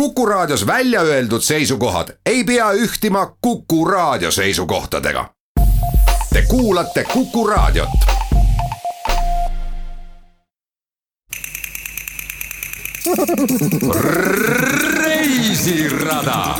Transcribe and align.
Kuku 0.00 0.26
Raadios 0.26 0.66
välja 0.66 1.00
öeldud 1.00 1.40
seisukohad 1.40 2.08
ei 2.26 2.44
pea 2.44 2.72
ühtima 2.72 3.36
Kuku 3.40 3.84
Raadio 3.84 4.30
seisukohtadega. 4.30 5.30
Te 6.32 6.42
kuulate 6.42 7.04
Kuku 7.04 7.46
Raadiot. 7.46 7.88
reisirada 15.04 16.54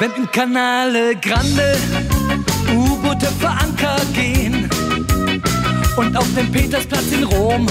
Wenn 0.00 0.12
in 0.16 0.28
Canale 0.28 1.14
Grande 1.14 1.76
U-Boote 2.76 3.28
verankert 3.40 4.14
gehen 4.14 4.49
und 6.00 6.16
auf 6.16 6.26
dem 6.34 6.50
Petersplatz 6.50 7.12
in 7.12 7.24
Rom. 7.24 7.66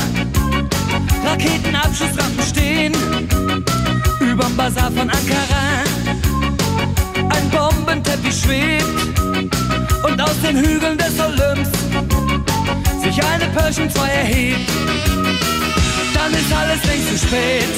Raketenabschussrampen 1.25 2.45
stehen, 2.47 2.93
überm 4.19 4.55
Bazar 4.55 4.91
von 4.91 5.09
Ankara. 5.09 5.83
Ein 7.15 7.49
Bombenteppich 7.49 8.39
schwebt. 8.41 8.85
Und 10.03 10.21
aus 10.21 10.39
den 10.43 10.57
Hügeln 10.57 10.97
des 10.97 11.19
Olymps 11.19 11.71
sich 13.01 13.23
eine 13.23 13.45
Pershing 13.55 13.89
2 13.89 14.07
erhebt, 14.07 14.69
dann 16.13 16.31
ist 16.31 16.53
alles 16.53 16.85
längst 16.85 17.09
zu 17.09 17.17
spät. 17.27 17.75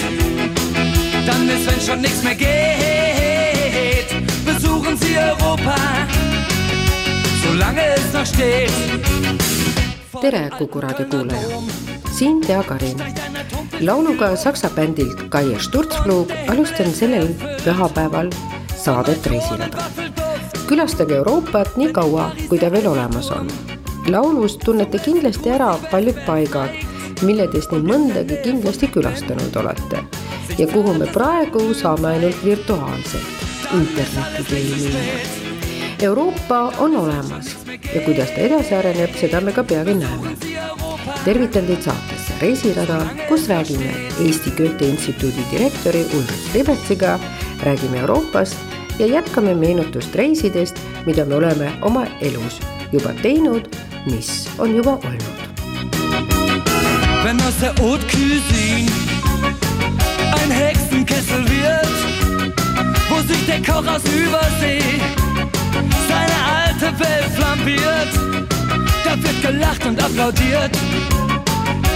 Dann 1.25 1.47
ist, 1.47 1.65
wenn 1.65 1.81
schon 1.81 2.01
nichts 2.01 2.23
mehr 2.23 2.35
geht, 2.35 4.09
besuchen 4.45 4.97
Sie 4.97 5.17
Europa, 5.17 5.75
solange 7.45 7.81
es 7.95 8.13
noch 8.13 8.25
steht. 8.25 9.40
Tere, 10.21 10.49
Kuku 10.57 10.81
raadio 10.81 11.05
kuulaja, 11.05 11.61
siin 12.11 12.41
Tea 12.41 12.63
Karin. 12.63 12.97
lauluga 13.79 14.35
saksa 14.35 14.69
bändilt 14.69 15.29
Kaie 15.29 15.59
Sturzflug 15.59 16.29
alustan 16.47 16.93
sellel 16.93 17.27
pühapäeval 17.63 18.29
saadet 18.75 19.25
Reisirada. 19.25 19.83
külastage 20.67 21.15
Euroopat 21.15 21.77
nii 21.77 21.93
kaua, 21.93 22.31
kui 22.49 22.59
ta 22.59 22.71
veel 22.71 22.87
olemas 22.87 23.31
on. 23.31 23.47
laulus 24.07 24.57
tunnete 24.57 24.99
kindlasti 24.99 25.49
ära 25.49 25.77
paljud 25.91 26.25
paigad, 26.25 26.69
milledest 27.21 27.71
nii 27.71 27.81
mõndagi 27.81 28.37
kindlasti 28.43 28.87
külastanud 28.87 29.55
olete 29.55 30.03
ja 30.57 30.67
kuhu 30.67 30.93
me 30.93 31.07
praegu 31.07 31.73
saame 31.73 32.07
ainult 32.07 32.45
virtuaalselt 32.45 33.25
interneti 33.73 34.43
teel 34.49 34.75
minna. 34.77 35.60
Euroopa 36.01 36.73
on 36.77 36.95
olemas 36.95 37.57
ja 37.95 38.01
kuidas 38.01 38.29
ta 38.29 38.41
edasi 38.41 38.73
areneb, 38.75 39.11
seda 39.19 39.41
me 39.41 39.51
ka 39.53 39.63
peagi 39.63 39.93
näeme. 39.93 40.31
tervitan 41.25 41.67
teid 41.67 41.83
saatesse 41.85 42.33
Reisirada, 42.41 42.97
kus 43.29 43.45
räägime 43.47 43.91
Eesti 44.25 44.51
Goethe 44.57 44.85
Instituudi 44.85 45.45
direktori 45.51 46.01
Ulrich 46.13 46.53
Ribetsiga, 46.53 47.19
räägime 47.63 47.97
Euroopast 47.97 48.57
ja 48.99 49.05
jätkame 49.05 49.55
meenutust 49.55 50.15
reisidest, 50.15 50.79
mida 51.05 51.25
me 51.25 51.35
oleme 51.35 51.71
oma 51.81 52.05
elus 52.21 52.59
juba 52.91 53.13
teinud, 53.21 53.69
mis 54.05 54.49
on 54.57 54.75
juba 54.75 54.91
olnud. 54.91 55.37
Wenn 57.23 57.41
aus 57.41 57.57
der 57.61 57.73
Haute 57.79 58.05
Cuisine 58.07 58.91
ein 60.41 60.51
Hexenkessel 60.51 61.45
wird, 61.45 61.95
wo 63.09 63.21
sich 63.27 63.45
der 63.45 63.61
Koch 63.61 63.87
aus 63.87 64.01
Übersee 64.05 64.81
alte 66.81 66.99
Welt 66.99 67.31
flambiert, 67.35 68.13
da 69.03 69.21
wird 69.21 69.41
gelacht 69.41 69.85
und 69.85 70.01
applaudiert, 70.03 70.71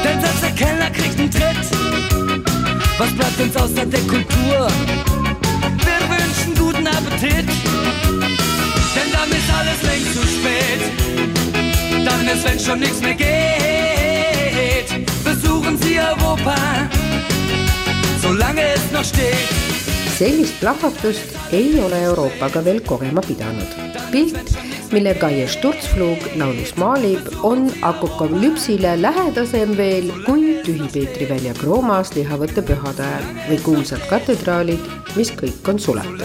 denn 0.04 0.22
selbst 0.22 0.44
der 0.44 0.52
Kellner 0.52 0.90
kriegt 0.92 1.20
einen 1.20 1.32
Tritt. 1.32 1.66
Was 2.98 3.12
bleibt 3.14 3.40
uns 3.40 3.56
außer 3.56 3.86
der 3.86 4.00
Kultur? 4.02 4.68
Wir 5.86 6.00
wünschen 6.10 6.56
guten 6.58 6.88
Appetit, 6.88 7.48
denn 8.96 9.10
dann 9.12 9.30
ist 9.30 9.50
alles 9.58 9.82
längst 9.84 10.14
zu 10.14 10.28
spät. 10.28 10.82
Dann 12.06 12.28
ist, 12.28 12.44
wenn 12.48 12.60
schon 12.60 12.80
nichts 12.80 13.02
mehr 13.02 13.16
geht, 13.16 15.06
besuchen 15.24 15.78
Sie 15.80 16.00
Europa, 16.00 16.56
solange 18.22 18.62
es 18.62 18.92
noch 18.92 19.04
steht. 19.04 19.50
sellist 20.18 20.60
plahvatust 20.62 21.26
ei 21.52 21.74
ole 21.84 21.98
Euroopaga 22.08 22.62
veel 22.64 22.80
kogema 22.82 23.22
pidanud. 23.22 23.68
pilt, 24.16 24.65
mille 24.96 25.12
Kaie 25.20 25.44
Sturzflug 25.52 26.22
laulus 26.40 26.72
maalib, 26.80 27.26
on 27.44 27.66
apokalüpsile 27.84 28.94
lähedasem 29.02 29.74
veel 29.78 30.08
kui 30.24 30.54
Tühi 30.64 30.88
Peetri 30.94 31.28
väljak 31.28 31.60
Roomas 31.68 32.14
lihavõtte 32.16 32.64
pühade 32.64 33.04
ajal 33.04 33.26
või 33.50 33.58
kuulsad 33.66 34.06
katedraalid, 34.08 34.88
mis 35.18 35.34
kõik 35.36 35.68
on 35.68 35.82
suletud. 35.84 36.24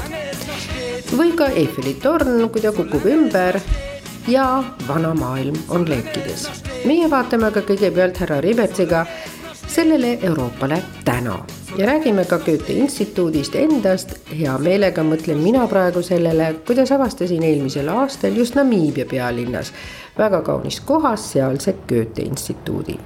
või 1.18 1.34
ka 1.34 1.48
Eiffeli 1.50 1.96
torn, 1.98 2.46
kui 2.48 2.62
ta 2.62 2.70
kukub 2.72 3.06
ümber 3.10 3.58
ja 4.30 4.62
vana 4.86 5.14
maailm 5.14 5.58
on 5.68 5.88
leekides. 5.90 6.46
meie 6.86 7.10
vaatame 7.10 7.50
aga 7.50 7.66
kõigepealt 7.66 8.22
härra 8.22 8.40
Ribetsiga 8.40 9.06
sellele 9.70 10.18
Euroopale 10.22 10.82
täna 11.04 11.38
ja 11.76 11.86
räägime 11.86 12.24
ka 12.24 12.38
Goethe 12.38 12.72
instituudist 12.72 13.54
endast. 13.54 14.14
hea 14.38 14.58
meelega 14.58 15.02
mõtlen 15.02 15.38
mina 15.38 15.66
praegu 15.68 16.02
sellele, 16.02 16.54
kuidas 16.66 16.92
avastasin 16.92 17.42
eelmisel 17.42 17.88
aastal 17.88 18.36
just 18.36 18.54
Namiibia 18.54 19.06
pealinnas 19.06 19.72
väga 20.18 20.42
kaunis 20.42 20.80
kohas 20.80 21.32
sealse 21.32 21.74
Goethe 21.88 22.22
instituudi. 22.22 22.98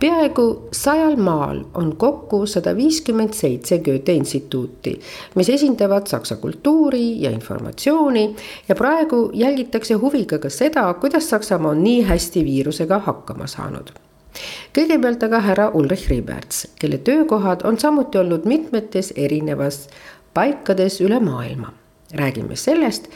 peaaegu 0.00 0.68
sajal 0.72 1.16
maal 1.16 1.64
on 1.74 1.96
kokku 1.96 2.46
sada 2.46 2.76
viiskümmend 2.76 3.32
seitse 3.32 3.78
Goethe 3.78 4.12
instituuti, 4.12 5.00
mis 5.34 5.48
esindavad 5.48 6.06
saksa 6.06 6.36
kultuuri 6.36 7.22
ja 7.22 7.30
informatsiooni 7.30 8.36
ja 8.68 8.74
praegu 8.74 9.30
jälgitakse 9.34 9.94
huviga 9.94 10.38
ka 10.38 10.48
seda, 10.50 10.94
kuidas 10.94 11.30
Saksamaa 11.30 11.70
on 11.70 11.84
nii 11.84 12.02
hästi 12.02 12.44
viirusega 12.44 12.98
hakkama 12.98 13.46
saanud 13.46 14.07
kõigepealt 14.74 15.22
aga 15.22 15.40
härra 15.40 15.70
Ulrich 15.74 16.10
Riberts, 16.10 16.68
kelle 16.80 16.98
töökohad 16.98 17.62
on 17.64 17.78
samuti 17.78 18.18
olnud 18.18 18.44
mitmetes 18.44 19.12
erinevas 19.16 19.88
paikades 20.34 21.00
üle 21.00 21.20
maailma. 21.20 21.72
räägime 22.14 22.56
sellest, 22.56 23.08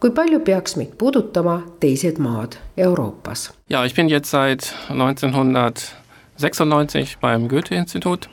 kui 0.00 0.10
palju 0.10 0.40
peaks 0.40 0.76
meid 0.76 0.88
puudutama 0.98 1.62
teised 1.80 2.18
maad 2.18 2.56
Euroopas. 2.76 3.52
Ja, 3.68 3.84
ich 3.84 3.94
bin 3.94 4.08
jetzt 4.08 4.30
seit 4.30 4.74
1996 4.88 7.16
beim 7.20 7.48
Goethe-Institut, 7.48 8.28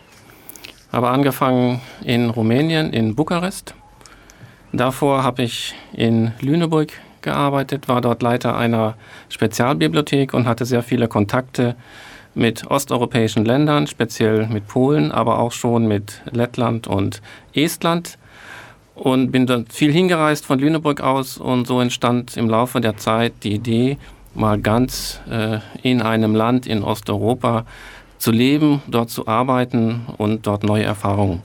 habe 0.92 1.10
angefangen 1.10 1.82
in 2.06 2.30
Rumänien, 2.30 2.94
in 2.94 3.16
Bukarest. 3.16 3.76
Davor 4.74 5.24
habe 5.24 5.44
ich 5.44 5.74
in 5.94 6.32
Lüneburg 6.42 6.92
gearbeitet, 7.22 7.88
war 7.88 8.02
dort 8.02 8.22
Leiter 8.22 8.58
einer 8.58 8.96
Spezialbibliothek 9.30 10.34
und 10.34 10.46
hatte 10.46 10.66
sehr 10.66 10.84
viele 10.84 11.08
Kontakte 11.08 11.78
mit 12.36 12.70
osteuropäischen 12.70 13.46
Ländern, 13.46 13.88
speziell 13.88 14.48
mit 14.48 14.68
Polen, 14.68 15.12
aber 15.12 15.40
auch 15.40 15.52
schon 15.52 15.88
mit 15.88 16.22
Lettland 16.32 16.88
und 16.88 17.22
Estland. 17.54 18.18
Und 18.96 19.32
bin 19.32 19.48
dort 19.48 19.74
viel 19.74 19.92
hingereist 19.92 20.46
von 20.46 20.60
Lüneburg 20.60 21.02
aus 21.02 21.38
und 21.38 21.66
so 21.66 21.82
entstand 21.82 22.38
im 22.38 22.48
Laufe 22.48 22.80
der 22.80 22.98
Zeit 22.98 23.34
die 23.44 23.54
Idee, 23.54 23.98
mal 24.36 24.60
ganz 24.60 25.20
äh, 25.30 25.60
in 25.82 26.02
einem 26.02 26.36
Land 26.36 26.68
in 26.68 26.84
Osteuropa 26.84 27.66
zu 28.18 28.32
leben, 28.32 28.82
dort 28.88 29.10
zu 29.10 29.28
arbeiten 29.28 30.06
und 30.18 30.46
dort 30.48 30.64
neue 30.64 30.84
Erfahrungen 30.84 31.42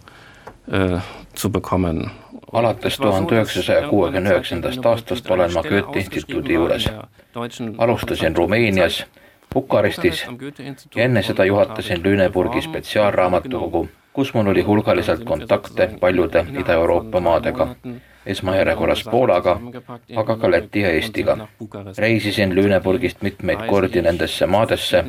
äh, 0.70 0.98
zu 1.34 1.50
bekommen. 1.50 2.10
alates 2.52 2.96
tuhande 2.96 3.34
üheksasaja 3.34 3.88
kuuekümne 3.88 4.30
üheksandast 4.30 4.86
aastast 4.86 5.30
olen 5.30 5.52
ma 5.52 5.62
Goethe 5.62 5.98
instituudi 6.00 6.54
juures. 6.54 6.90
alustasin 7.78 8.36
Rumeenias 8.36 9.04
Bukarestis 9.54 10.26
ja 10.96 11.04
enne 11.04 11.22
seda 11.22 11.44
juhatasin 11.44 12.02
Lüneburgi 12.04 12.62
spetsiaalraamatukogu, 12.62 13.88
kus 14.12 14.34
mul 14.34 14.46
oli 14.52 14.62
hulgaliselt 14.62 15.24
kontakte 15.24 15.90
paljude 16.00 16.44
Ida-Euroopa 16.60 17.20
maadega, 17.20 17.68
esmajärjekorras 18.26 19.04
Poolaga, 19.10 19.60
aga 20.16 20.36
ka 20.36 20.50
Läti 20.50 20.80
ja 20.80 20.90
Eestiga. 20.90 21.38
reisisin 21.98 22.54
Lüneburgist 22.54 23.22
mitmeid 23.22 23.66
kordi 23.68 24.02
nendesse 24.02 24.46
maadesse 24.46 25.04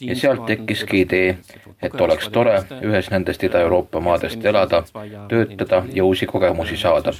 ja 0.00 0.16
sealt 0.16 0.46
tekkiski 0.46 1.00
idee, 1.00 1.38
et 1.82 2.00
oleks 2.00 2.28
tore 2.28 2.56
ühes 2.82 3.10
nendest 3.10 3.42
Ida-Euroopa 3.44 4.00
maadest 4.00 4.44
elada, 4.44 4.82
töötada 5.28 5.82
ja 5.94 6.04
uusi 6.04 6.26
kogemusi 6.26 6.76
saada. 6.76 7.12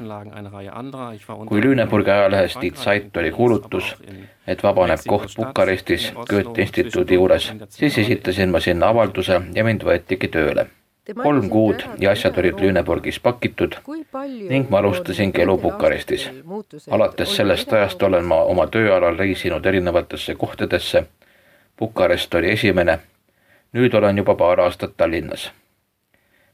kui 1.47 1.63
Lüneburgi 1.63 2.11
ajalehes 2.11 2.57
Die 2.63 2.71
Zeit 2.71 3.17
oli 3.17 3.31
kuulutus, 3.31 3.95
et 4.47 4.63
vabaneb 4.63 5.01
koht 5.09 5.37
Bukarestis 5.37 6.13
Goethe 6.29 6.63
instituudi 6.63 7.15
juures, 7.15 7.53
siis 7.69 7.99
esitasin 7.99 8.51
ma 8.51 8.61
sinna 8.61 8.89
avalduse 8.89 9.41
ja 9.55 9.65
mind 9.65 9.83
võetigi 9.83 10.29
tööle. 10.29 10.67
kolm 11.23 11.49
kuud 11.53 11.83
ja 12.01 12.11
asjad 12.11 12.39
olid 12.39 12.61
Lüneburgis 12.61 13.19
pakitud 13.21 13.75
ning 14.49 14.71
ma 14.71 14.79
alustasingi 14.79 15.43
elu 15.43 15.59
Bukarestis. 15.59 16.31
alates 16.91 17.37
sellest 17.37 17.73
ajast 17.73 18.03
olen 18.03 18.25
ma 18.25 18.43
oma 18.43 18.67
tööalal 18.67 19.19
reisinud 19.19 19.67
erinevatesse 19.67 20.35
kohtadesse. 20.35 21.07
Bukarest 21.79 22.35
oli 22.35 22.51
esimene. 22.51 22.99
nüüd 23.73 23.95
olen 23.95 24.17
juba 24.17 24.35
paar 24.35 24.61
aastat 24.61 24.97
Tallinnas. 24.97 25.53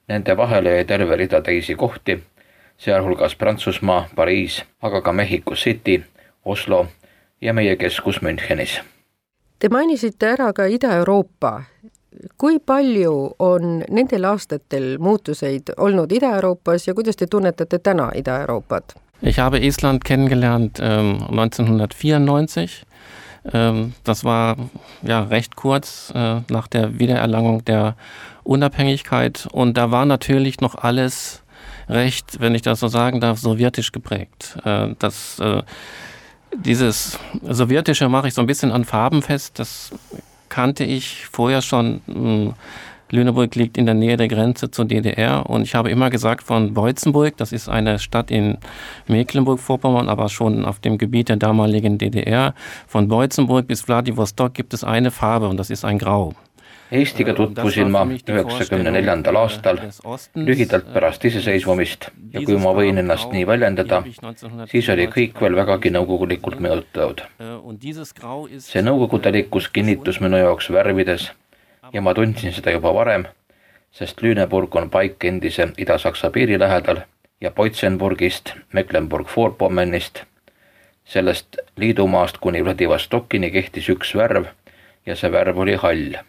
Nende 0.08 0.36
vahele 0.36 0.70
jäi 0.70 0.84
terve 0.84 1.16
rida 1.16 1.42
teisi 1.42 1.74
kohti, 1.74 2.22
sealhulgas 2.78 3.36
Prantsusmaa, 3.36 4.08
Pariis, 4.16 4.64
aga 4.82 5.00
ka 5.00 5.12
Mexico 5.12 5.54
City, 5.54 6.02
Oslo 6.44 6.86
ja 7.40 7.52
meie 7.52 7.76
keskus 7.76 8.22
Münchenis. 8.22 8.80
Te 9.58 9.68
mainisite 9.68 10.26
ära 10.26 10.52
ka 10.52 10.64
Ida-Euroopa 10.64 11.62
kui 12.38 12.58
palju 12.58 13.14
on 13.38 13.82
nendel 13.90 14.26
aastatel 14.30 14.96
muutuseid 14.98 15.74
olnud 15.76 16.12
Ida-Euroopas 16.12 16.88
ja 16.88 16.94
kuidas 16.94 17.16
te 17.16 17.26
tunnetate 17.26 17.78
täna 17.78 18.10
Ida-Euroopat? 18.14 18.94
Ich 19.22 19.38
habe 19.38 19.58
Island 19.58 20.00
kennengelernt 20.04 20.80
ähm, 20.80 21.16
1994. 21.28 22.86
Ähm, 23.52 23.94
das 24.04 24.24
war 24.24 24.56
ja 25.02 25.22
recht 25.22 25.56
kurz 25.56 26.12
äh, 26.14 26.40
nach 26.48 26.66
der 26.68 26.98
Wiedererlangung 26.98 27.64
der 27.64 27.96
Unabhängigkeit 28.44 29.48
und 29.52 29.76
da 29.76 29.90
war 29.90 30.04
natürlich 30.04 30.60
noch 30.60 30.74
alles 30.74 31.42
recht, 31.88 32.40
wenn 32.40 32.54
ich 32.54 32.62
das 32.62 32.80
so 32.80 32.88
sagen 32.88 33.20
darf, 33.20 33.38
sowjetisch 33.38 33.92
geprägt. 33.92 34.56
Äh, 34.64 34.94
das, 34.98 35.38
äh, 35.40 35.62
dieses 36.56 37.18
Sowjetische 37.42 38.08
mache 38.08 38.28
ich 38.28 38.34
so 38.34 38.40
ein 38.40 38.46
bisschen 38.46 38.72
an 38.72 38.84
Farben 38.84 39.22
fest. 39.22 39.58
Das 39.58 39.92
kannte 40.48 40.84
ich 40.84 41.26
vorher 41.30 41.62
schon. 41.62 42.00
Hm, 42.06 42.54
Lüneburg 43.10 43.54
liegt 43.54 43.76
in 43.76 43.86
der 43.86 43.94
Nähe 43.94 44.16
der 44.16 44.28
Grenze 44.28 44.70
zur 44.70 44.84
DDR 44.84 45.48
und 45.48 45.62
ich 45.62 45.74
habe 45.74 45.90
immer 45.90 46.10
gesagt 46.10 46.44
von 46.44 46.74
Beutzenburg, 46.74 47.36
das 47.36 47.52
ist 47.52 47.68
eine 47.68 47.98
Stadt 47.98 48.30
in 48.30 48.58
Mecklenburg-Vorpommern, 49.08 50.08
aber 50.08 50.28
schon 50.28 50.64
auf 50.64 50.78
dem 50.78 50.98
Gebiet 50.98 51.28
der 51.28 51.36
damaligen 51.36 51.98
DDR. 51.98 52.54
Von 52.86 53.08
Beutzenburg 53.08 53.66
bis 53.66 53.82
Vladivostok 53.82 54.54
gibt 54.54 54.74
es 54.74 54.84
eine 54.84 55.10
Farbe 55.10 55.48
und 55.48 55.56
das 55.56 55.70
ist 55.70 55.84
ein 55.84 55.98
Grau. 55.98 56.34
Eestiga 56.90 57.34
tutvusin 57.38 57.90
ma 57.94 58.02
üheksakümne 58.02 58.90
neljandal 58.90 59.36
aastal, 59.38 59.78
lühidalt 60.34 60.88
pärast 60.94 61.24
iseseisvumist 61.28 62.08
ja 62.34 62.42
kui 62.42 62.56
ma 62.58 62.72
võin 62.74 62.98
ennast 63.02 63.30
nii 63.34 63.44
väljendada, 63.46 64.00
siis 64.72 64.88
oli 64.94 65.06
kõik 65.12 65.38
veel 65.44 65.54
vägagi 65.58 65.92
nõukogulikult 65.94 66.58
mõjutatud. 66.66 67.22
see 68.66 68.82
nõukogudelikkus 68.82 69.70
kinnitus 69.70 70.18
minu 70.24 70.42
jaoks 70.42 70.70
värvides 70.74 71.30
ja 71.92 72.00
ma 72.00 72.14
tundsin 72.14 72.52
seda 72.52 72.70
juba 72.70 72.94
varem, 72.94 73.26
sest 73.90 74.22
Lüneburg 74.22 74.76
on 74.76 74.90
paik 74.90 75.24
endise 75.24 75.68
Ida-Saksa 75.78 76.30
piiri 76.30 76.58
lähedal 76.58 77.02
ja 77.40 77.50
Poitsenburgist, 77.50 78.52
Mecklenburg-Vorpommernist, 78.72 80.24
sellest 81.04 81.56
liidumaast 81.76 82.38
kuni 82.38 82.64
Vladivostokini 82.64 83.50
kehtis 83.50 83.88
üks 83.88 84.14
värv 84.14 84.50
ja 85.06 85.16
see 85.16 85.32
värv 85.32 85.58
oli 85.58 85.74
hall 85.74 86.20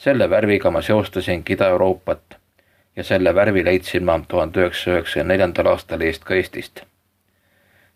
selle 0.00 0.30
värviga 0.30 0.70
ma 0.70 0.80
seostasingi 0.82 1.52
Ida-Euroopat 1.52 2.36
ja 2.96 3.04
selle 3.04 3.34
värvi 3.34 3.64
leidsin 3.64 4.04
ma 4.04 4.20
tuhande 4.28 4.62
üheksasaja 4.62 4.96
üheksakümne 4.96 5.34
neljandal 5.34 5.68
aastal 5.74 6.04
eest 6.06 6.24
ka 6.24 6.34
Eestist. 6.34 6.80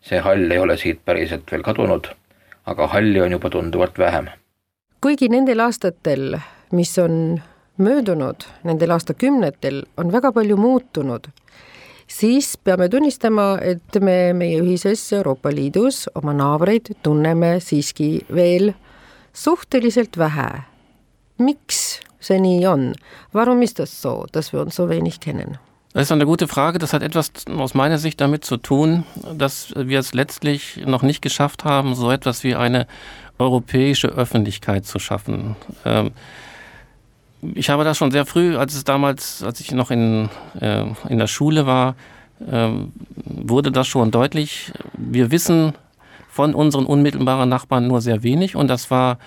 see 0.05 0.21
hall 0.21 0.51
ei 0.51 0.59
ole 0.59 0.77
siit 0.77 1.01
päriselt 1.05 1.53
veel 1.53 1.63
kadunud, 1.65 2.11
aga 2.67 2.87
halli 2.93 3.21
on 3.21 3.33
juba 3.33 3.51
tunduvalt 3.51 3.99
vähem. 3.99 4.29
Kuigi 5.05 5.29
nendel 5.29 5.61
aastatel, 5.61 6.39
mis 6.73 6.95
on 6.97 7.43
möödunud, 7.77 8.47
nendel 8.65 8.95
aastakümnetel 8.95 9.83
on 10.01 10.13
väga 10.15 10.31
palju 10.33 10.57
muutunud, 10.57 11.29
siis 12.09 12.55
peame 12.65 12.89
tunnistama, 12.89 13.59
et 13.61 13.99
me 14.01 14.33
meie 14.33 14.63
ühises 14.63 15.03
Euroopa 15.13 15.53
Liidus 15.53 16.07
oma 16.17 16.33
naabreid 16.33 16.95
tunneme 17.05 17.59
siiski 17.61 18.25
veel 18.33 18.73
suhteliselt 19.37 20.17
vähe 20.17 20.65
Miks 21.39 22.01
see 22.23 22.41
nii 22.41 22.65
on? 22.71 22.93
Warum 23.35 23.61
ist 23.63 23.81
das 23.83 24.01
so, 24.01 24.25
dass 24.33 24.53
wir 24.53 24.61
uns 24.63 24.77
so 24.77 24.89
wenig 24.89 25.21
kennen? 25.21 25.59
Das 25.95 26.05
ist 26.05 26.13
eine 26.13 26.27
gute 26.27 26.49
Frage. 26.49 26.79
Das 26.81 26.93
hat 26.93 27.03
etwas 27.03 27.31
aus 27.57 27.75
meiner 27.75 27.99
Sicht 27.99 28.21
damit 28.21 28.45
zu 28.45 28.57
tun, 28.57 29.05
dass 29.33 29.73
wir 29.77 30.01
es 30.01 30.13
letztlich 30.13 30.83
noch 30.85 31.03
nicht 31.03 31.23
geschafft 31.23 31.65
haben, 31.65 31.95
so 31.95 32.11
etwas 32.11 32.43
wie 32.43 32.57
eine 32.57 32.89
europäische 33.39 34.09
Öffentlichkeit 34.09 34.87
zu 34.87 34.99
schaffen. 34.99 35.57
Ähm, 35.85 36.13
ich 37.55 37.69
habe 37.69 37.85
das 37.85 37.99
schon 37.99 38.11
sehr 38.11 38.27
früh, 38.27 38.57
als 38.57 38.75
es 38.75 38.85
damals, 38.85 39.43
als 39.43 39.61
ich 39.61 39.73
noch 39.73 39.91
in, 39.91 40.31
äh, 40.61 40.85
in 41.09 41.19
der 41.19 41.27
Schule 41.27 41.67
war, 41.67 41.95
ähm, 42.51 42.93
wurde 43.25 43.71
das 43.71 43.87
schon 43.87 44.11
deutlich. 44.11 44.73
Wir 44.97 45.31
wissen 45.31 45.75
von 46.29 46.55
unseren 46.55 46.87
unmittelbaren 46.87 47.49
Nachbarn 47.49 47.87
nur 47.87 48.01
sehr 48.01 48.23
wenig 48.23 48.57
und 48.57 48.69
das 48.69 48.91
war 48.91 49.19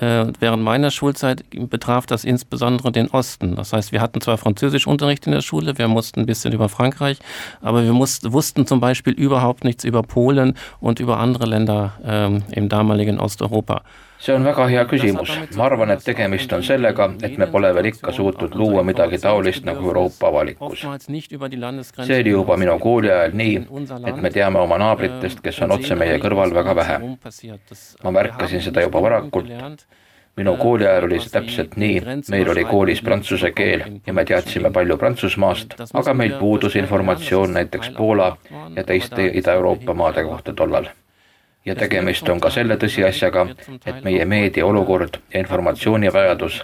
äh, 0.00 0.26
während 0.38 0.62
meiner 0.62 0.90
Schulzeit 0.90 1.44
betraf 1.50 2.06
das 2.06 2.24
insbesondere 2.24 2.92
den 2.92 3.08
Osten. 3.08 3.56
Das 3.56 3.72
heißt, 3.72 3.92
wir 3.92 4.00
hatten 4.00 4.20
zwar 4.20 4.38
Französischunterricht 4.38 5.26
in 5.26 5.32
der 5.32 5.40
Schule, 5.40 5.78
wir 5.78 5.88
mussten 5.88 6.20
ein 6.20 6.26
bisschen 6.26 6.52
über 6.52 6.68
Frankreich, 6.68 7.18
aber 7.60 7.84
wir 7.84 7.92
mussten, 7.92 8.32
wussten 8.32 8.66
zum 8.66 8.80
Beispiel 8.80 9.12
überhaupt 9.12 9.64
nichts 9.64 9.84
über 9.84 10.02
Polen 10.02 10.54
und 10.80 11.00
über 11.00 11.18
andere 11.18 11.46
Länder 11.46 11.94
ähm, 12.04 12.42
im 12.50 12.68
damaligen 12.68 13.18
Osteuropa. 13.18 13.82
See 14.26 14.34
on 14.34 14.44
väga 14.44 14.66
hea 14.70 14.84
küsimus. 14.90 15.32
ma 15.56 15.66
arvan, 15.68 15.90
et 15.94 16.04
tegemist 16.04 16.52
on 16.52 16.62
sellega, 16.66 17.08
et 17.22 17.36
me 17.38 17.46
pole 17.50 17.72
veel 17.74 17.90
ikka 17.92 18.12
suutnud 18.12 18.54
luua 18.58 18.82
midagi 18.86 19.20
taolist 19.22 19.66
nagu 19.68 19.86
Euroopa 19.86 20.28
avalikkus. 20.28 20.86
see 22.06 22.20
oli 22.20 22.30
juba 22.30 22.56
minu 22.56 22.78
kooli 22.78 23.12
ajal 23.12 23.36
nii, 23.42 23.60
et 24.06 24.22
me 24.22 24.30
teame 24.30 24.58
oma 24.58 24.78
naabritest, 24.82 25.42
kes 25.44 25.62
on 25.62 25.76
otse 25.78 25.94
meie 25.94 26.18
kõrval 26.22 26.54
väga 26.54 26.74
vähe. 26.80 26.98
ma 28.04 28.10
märkasin 28.18 28.62
seda 28.62 28.82
juba 28.88 29.02
varakult 29.02 29.86
minu 30.36 30.56
kooli 30.60 30.86
ajal 30.86 31.06
oli 31.08 31.20
see 31.22 31.32
täpselt 31.32 31.78
nii, 31.80 32.02
meil 32.30 32.50
oli 32.52 32.64
koolis 32.68 33.00
prantsuse 33.02 33.52
keel 33.56 33.86
ja 34.06 34.12
me 34.12 34.24
teadsime 34.24 34.70
palju 34.70 34.98
Prantsusmaast, 35.00 35.78
aga 35.94 36.14
meil 36.14 36.36
puudus 36.40 36.76
informatsioon 36.76 37.56
näiteks 37.56 37.94
Poola 37.96 38.36
ja 38.76 38.84
teiste 38.84 39.30
Ida-Euroopa 39.32 39.94
maade 39.94 40.24
kohta 40.28 40.52
tollal 40.52 40.92
ja 41.66 41.74
tegemist 41.74 42.28
on 42.28 42.40
ka 42.40 42.50
selle 42.54 42.76
tõsiasjaga, 42.80 43.44
et 43.86 44.04
meie 44.06 44.24
meedia 44.24 44.66
olukord 44.66 45.18
ja 45.32 45.40
informatsioonivajadus 45.42 46.60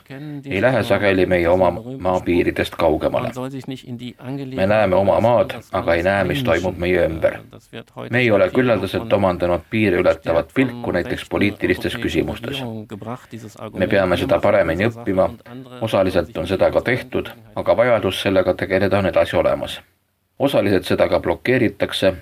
ei 0.47 0.63
lähe 0.63 0.83
sageli 0.87 1.27
meie 1.27 1.49
oma 1.49 1.71
maapiiridest 1.99 2.77
kaugemale. 2.79 3.33
me 4.57 4.67
näeme 4.67 4.97
oma 4.97 5.21
maad, 5.21 5.57
aga 5.73 5.95
ei 5.95 6.03
näe, 6.03 6.25
mis 6.25 6.43
toimub 6.43 6.79
meie 6.79 7.07
ümber. 7.07 7.39
me 8.11 8.19
ei 8.19 8.31
ole 8.31 8.51
küllaldaselt 8.51 9.13
omandanud 9.13 9.61
piire 9.71 9.97
ületavat 9.97 10.55
pilku 10.55 10.93
näiteks 10.93 11.29
poliitilistes 11.29 11.97
küsimustes. 11.97 12.63
me 13.75 13.87
peame 13.87 14.17
seda 14.17 14.41
paremini 14.41 14.87
õppima, 14.87 15.31
osaliselt 15.81 16.37
on 16.37 16.47
seda 16.47 16.71
ka 16.71 16.81
tehtud, 16.81 17.31
aga 17.57 17.77
vajadus 17.77 18.23
sellega 18.23 18.55
tegeleda 18.55 18.99
on 18.99 19.07
edasi 19.07 19.37
olemas. 19.37 19.81
osaliselt 20.39 20.85
seda 20.85 21.09
ka 21.09 21.21
blokeeritakse 21.21 22.15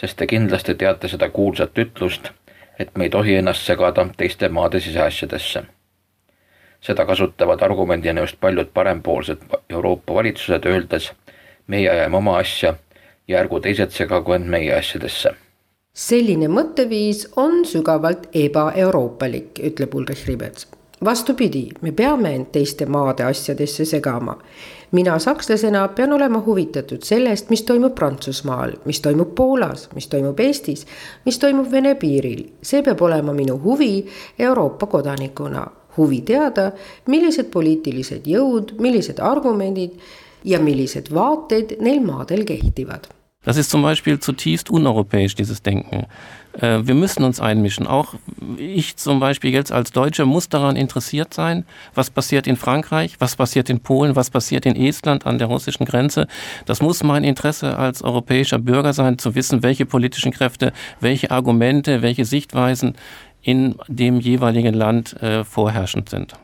sest 0.00 0.16
te 0.16 0.26
kindlasti 0.26 0.74
teate 0.74 1.08
seda 1.10 1.28
kuulsat 1.34 1.78
ütlust, 1.78 2.30
et 2.78 2.94
me 2.96 3.08
ei 3.08 3.10
tohi 3.10 3.34
ennast 3.40 3.66
segada 3.66 4.06
teiste 4.16 4.48
maade 4.48 4.80
siseasjadesse. 4.80 5.62
seda 6.80 7.04
kasutavad 7.06 7.62
argumendina 7.62 8.20
just 8.20 8.36
paljud 8.40 8.68
parempoolsed 8.74 9.40
Euroopa 9.70 10.14
valitsused, 10.14 10.66
öeldes 10.66 11.12
meie 11.66 11.90
ajame 11.90 12.16
oma 12.16 12.36
asja 12.38 12.74
ja 13.28 13.40
ärgu 13.40 13.60
teised 13.60 13.90
segagu 13.90 14.32
end 14.32 14.46
meie 14.46 14.74
asjadesse. 14.74 15.34
selline 15.92 16.48
mõtteviis 16.48 17.26
on 17.36 17.64
sügavalt 17.66 18.28
ebaeuroopalik, 18.34 19.58
ütleb 19.58 19.94
Ulrich 19.94 20.26
Ribets. 20.28 20.68
vastupidi, 21.04 21.68
me 21.80 21.92
peame 21.92 22.34
end 22.34 22.52
teiste 22.52 22.86
maade 22.86 23.24
asjadesse 23.24 23.84
segama 23.84 24.38
mina 24.92 25.18
sakslasena 25.18 25.88
pean 25.88 26.12
olema 26.12 26.42
huvitatud 26.46 27.02
sellest, 27.02 27.50
mis 27.50 27.62
toimub 27.62 27.94
Prantsusmaal, 27.94 28.72
mis 28.84 29.00
toimub 29.00 29.34
Poolas, 29.34 29.88
mis 29.94 30.06
toimub 30.06 30.40
Eestis, 30.40 30.86
mis 31.24 31.38
toimub 31.38 31.70
Vene 31.70 31.94
piiril. 31.94 32.46
see 32.62 32.82
peab 32.82 33.02
olema 33.02 33.32
minu 33.32 33.58
huvi 33.62 34.06
Euroopa 34.38 34.86
kodanikuna, 34.86 35.66
huvi 35.96 36.20
teada, 36.20 36.72
millised 37.06 37.50
poliitilised 37.50 38.26
jõud, 38.26 38.74
millised 38.78 39.20
argumendid 39.20 39.98
ja 40.44 40.60
millised 40.60 41.14
vaated 41.14 41.76
neil 41.80 42.00
maadel 42.00 42.44
kehtivad 42.44 43.08
Das 43.44 43.56
ist 43.56 43.70
zum 43.70 43.82
Beispiel 43.82 44.18
zutiefst 44.18 44.70
uneuropäisch, 44.70 45.34
dieses 45.34 45.62
Denken. 45.62 46.06
Äh, 46.58 46.80
wir 46.86 46.94
müssen 46.94 47.24
uns 47.24 47.40
einmischen. 47.40 47.86
Auch 47.86 48.14
ich 48.56 48.96
zum 48.96 49.20
Beispiel 49.20 49.52
jetzt 49.52 49.72
als 49.72 49.92
Deutscher 49.92 50.26
muss 50.26 50.48
daran 50.48 50.76
interessiert 50.76 51.32
sein, 51.34 51.64
was 51.94 52.10
passiert 52.10 52.46
in 52.46 52.56
Frankreich, 52.56 53.16
was 53.18 53.36
passiert 53.36 53.70
in 53.70 53.80
Polen, 53.80 54.16
was 54.16 54.30
passiert 54.30 54.66
in 54.66 54.76
Estland 54.76 55.26
an 55.26 55.38
der 55.38 55.48
russischen 55.48 55.86
Grenze. 55.86 56.26
Das 56.66 56.82
muss 56.82 57.02
mein 57.02 57.24
Interesse 57.24 57.78
als 57.78 58.02
europäischer 58.02 58.58
Bürger 58.58 58.92
sein, 58.92 59.18
zu 59.18 59.34
wissen, 59.34 59.62
welche 59.62 59.86
politischen 59.86 60.32
Kräfte, 60.32 60.72
welche 61.00 61.30
Argumente, 61.30 62.02
welche 62.02 62.24
Sichtweisen 62.24 62.94
in 63.42 63.76
dem 63.88 64.20
jeweiligen 64.20 64.74
Land 64.74 65.20
äh, 65.22 65.44
vorherrschend 65.44 66.08
sind. 66.08 66.34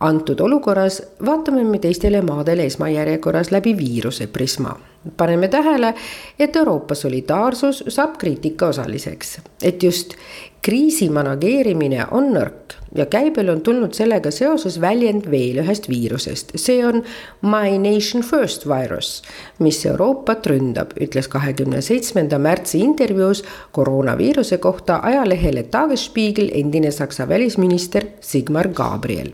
Antud 0.00 0.40
olukorras 0.40 1.02
vaatame 1.26 1.62
me 1.64 1.78
teistele 1.78 2.20
maadele 2.22 2.66
esmajärjekorras 2.66 3.50
läbi 3.50 3.76
viiruse 3.76 4.26
prisma. 4.26 4.76
paneme 5.16 5.48
tähele, 5.48 5.94
et 6.38 6.56
Euroopa 6.56 6.94
solidaarsus 6.94 7.84
saab 7.88 8.16
kriitika 8.18 8.66
osaliseks, 8.66 9.38
et 9.62 9.82
just 9.82 10.14
kriisi 10.62 11.08
manageerimine 11.10 12.06
on 12.10 12.28
nõrk 12.34 12.74
ja 12.94 13.06
käibel 13.06 13.48
on 13.48 13.60
tulnud 13.60 13.94
sellega 13.94 14.30
seoses 14.30 14.80
väljend 14.80 15.30
veel 15.30 15.62
ühest 15.62 15.88
viirusest, 15.88 16.52
see 16.56 16.84
on 16.86 17.02
My 17.42 17.78
Nation 17.78 18.22
First 18.22 18.66
virus, 18.68 19.22
mis 19.58 19.80
Euroopat 19.86 20.46
ründab, 20.46 20.92
ütles 21.00 21.28
kahekümne 21.28 21.80
seitsmenda 21.80 22.38
märtsi 22.38 22.82
intervjuus 22.84 23.44
koroonaviiruse 23.72 24.58
kohta 24.58 25.00
ajalehele 25.02 25.62
Tagesspiegel 25.62 26.50
endine 26.52 26.90
Saksa 26.90 27.28
välisminister 27.28 28.10
Sigmar 28.20 28.68
Gabriel 28.68 29.32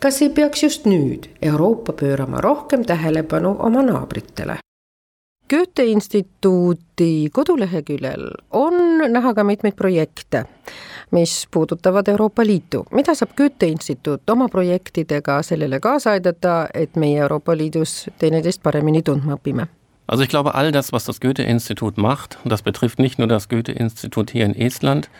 kas 0.00 0.22
ei 0.22 0.28
peaks 0.30 0.62
just 0.62 0.86
nüüd 0.86 1.28
Euroopa 1.42 1.92
pöörama 1.92 2.40
rohkem 2.40 2.84
tähelepanu 2.84 3.56
oma 3.58 3.82
naabritele? 3.82 4.58
Goethe 5.50 5.84
instituudi 5.84 7.30
koduleheküljel 7.32 8.30
on 8.50 8.74
näha 9.12 9.34
ka 9.34 9.44
mitmeid 9.44 9.76
projekte, 9.78 10.44
mis 11.10 11.46
puudutavad 11.50 12.08
Euroopa 12.08 12.46
Liitu. 12.46 12.84
mida 12.90 13.14
saab 13.14 13.36
Goethe 13.36 13.66
instituut 13.66 14.30
oma 14.30 14.48
projektidega 14.48 15.42
sellele 15.42 15.80
kaasa 15.80 16.10
aidata, 16.10 16.68
et 16.74 16.96
meie 16.96 17.20
Euroopa 17.20 17.56
Liidus 17.56 18.10
teineteist 18.18 18.62
paremini 18.62 19.02
tundma 19.02 19.38
õpime? 19.38 19.66
Also 20.08 20.22
ich 20.22 20.30
glaube, 20.30 20.54
all 20.54 20.72
das, 20.72 20.92
was 20.92 21.04
das 21.04 21.20
Goethe-Institut 21.20 21.96
macht, 21.96 22.38
das 22.44 22.62
betrifft 22.62 22.98
nicht 22.98 23.18
nur 23.18 23.28
das 23.28 23.48
Goethe-Institut 23.48 24.30
hier 24.30 24.44
in 24.44 24.54
Estland, 24.54 25.10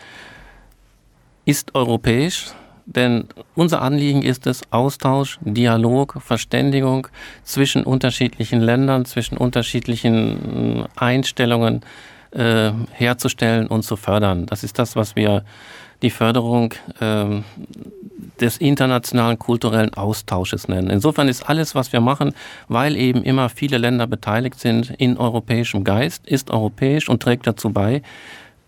ist 1.45 1.75
europäisch, 1.75 2.53
denn 2.87 3.25
unser 3.53 3.81
Anliegen 3.81 4.21
ist 4.21 4.47
es, 4.47 4.61
Austausch, 4.71 5.39
Dialog, 5.41 6.19
Verständigung 6.21 7.07
zwischen 7.43 7.83
unterschiedlichen 7.83 8.61
Ländern, 8.61 9.03
zwischen 9.03 9.37
unterschiedlichen 9.37 10.79
äh, 10.79 10.85
Einstellungen 10.95 11.81
äh, 12.31 12.71
herzustellen 12.91 13.67
und 13.67 13.83
zu 13.83 13.97
fördern. 13.97 14.45
Das 14.45 14.63
ist 14.63 14.79
das, 14.79 14.95
was 14.95 15.17
wir 15.17 15.43
die 16.01 16.09
Förderung 16.09 16.73
äh, 17.01 17.41
des 18.39 18.57
internationalen 18.57 19.37
kulturellen 19.37 19.93
Austausches 19.93 20.69
nennen. 20.69 20.89
Insofern 20.89 21.27
ist 21.27 21.49
alles, 21.49 21.75
was 21.75 21.91
wir 21.91 21.99
machen, 21.99 22.33
weil 22.69 22.95
eben 22.95 23.21
immer 23.23 23.49
viele 23.49 23.77
Länder 23.77 24.07
beteiligt 24.07 24.59
sind 24.59 24.91
in 24.91 25.17
europäischem 25.17 25.83
Geist, 25.83 26.25
ist 26.25 26.51
europäisch 26.51 27.09
und 27.09 27.21
trägt 27.21 27.47
dazu 27.47 27.71
bei, 27.71 28.01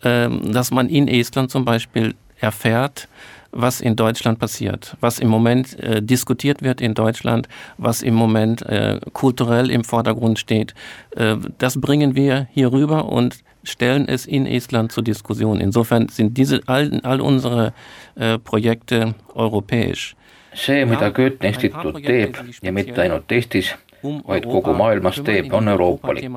äh, 0.01 0.29
dass 0.29 0.71
man 0.71 0.89
in 0.89 1.07
Estland 1.07 1.51
zum 1.51 1.63
Beispiel 1.63 2.15
erfährt, 2.37 3.07
was 3.51 3.81
in 3.81 3.95
Deutschland 3.95 4.39
passiert, 4.39 4.95
was 4.99 5.19
im 5.19 5.27
Moment 5.27 5.79
äh, 5.79 6.01
diskutiert 6.01 6.61
wird 6.61 6.81
in 6.81 6.93
Deutschland, 6.93 7.47
was 7.77 8.01
im 8.01 8.13
Moment 8.13 8.61
äh, 8.63 8.99
kulturell 9.13 9.69
im 9.69 9.83
Vordergrund 9.83 10.39
steht. 10.39 10.73
Äh, 11.15 11.35
das 11.57 11.79
bringen 11.79 12.15
wir 12.15 12.47
hier 12.51 12.71
rüber 12.71 13.05
und 13.05 13.39
stellen 13.63 14.07
es 14.07 14.25
in 14.25 14.45
Estland 14.45 14.91
zur 14.91 15.03
Diskussion. 15.03 15.59
Insofern 15.59 16.09
sind 16.09 16.37
diese 16.37 16.61
all, 16.67 16.99
all 17.03 17.21
unsere 17.21 17.73
äh, 18.15 18.37
Projekte 18.37 19.15
europäisch. 19.33 20.15
see, 20.53 20.85
mida 20.85 21.09
Goethe 21.09 21.47
instituut 21.47 22.03
teeb 22.03 22.37
ja 22.61 22.71
mitte 22.71 23.01
ainult 23.01 23.31
Eestis, 23.31 23.75
vaid 24.01 24.47
kogu 24.49 24.73
maailmas 24.73 25.21
teeb, 25.23 25.53
on 25.53 25.67
euroopalik 25.67 26.29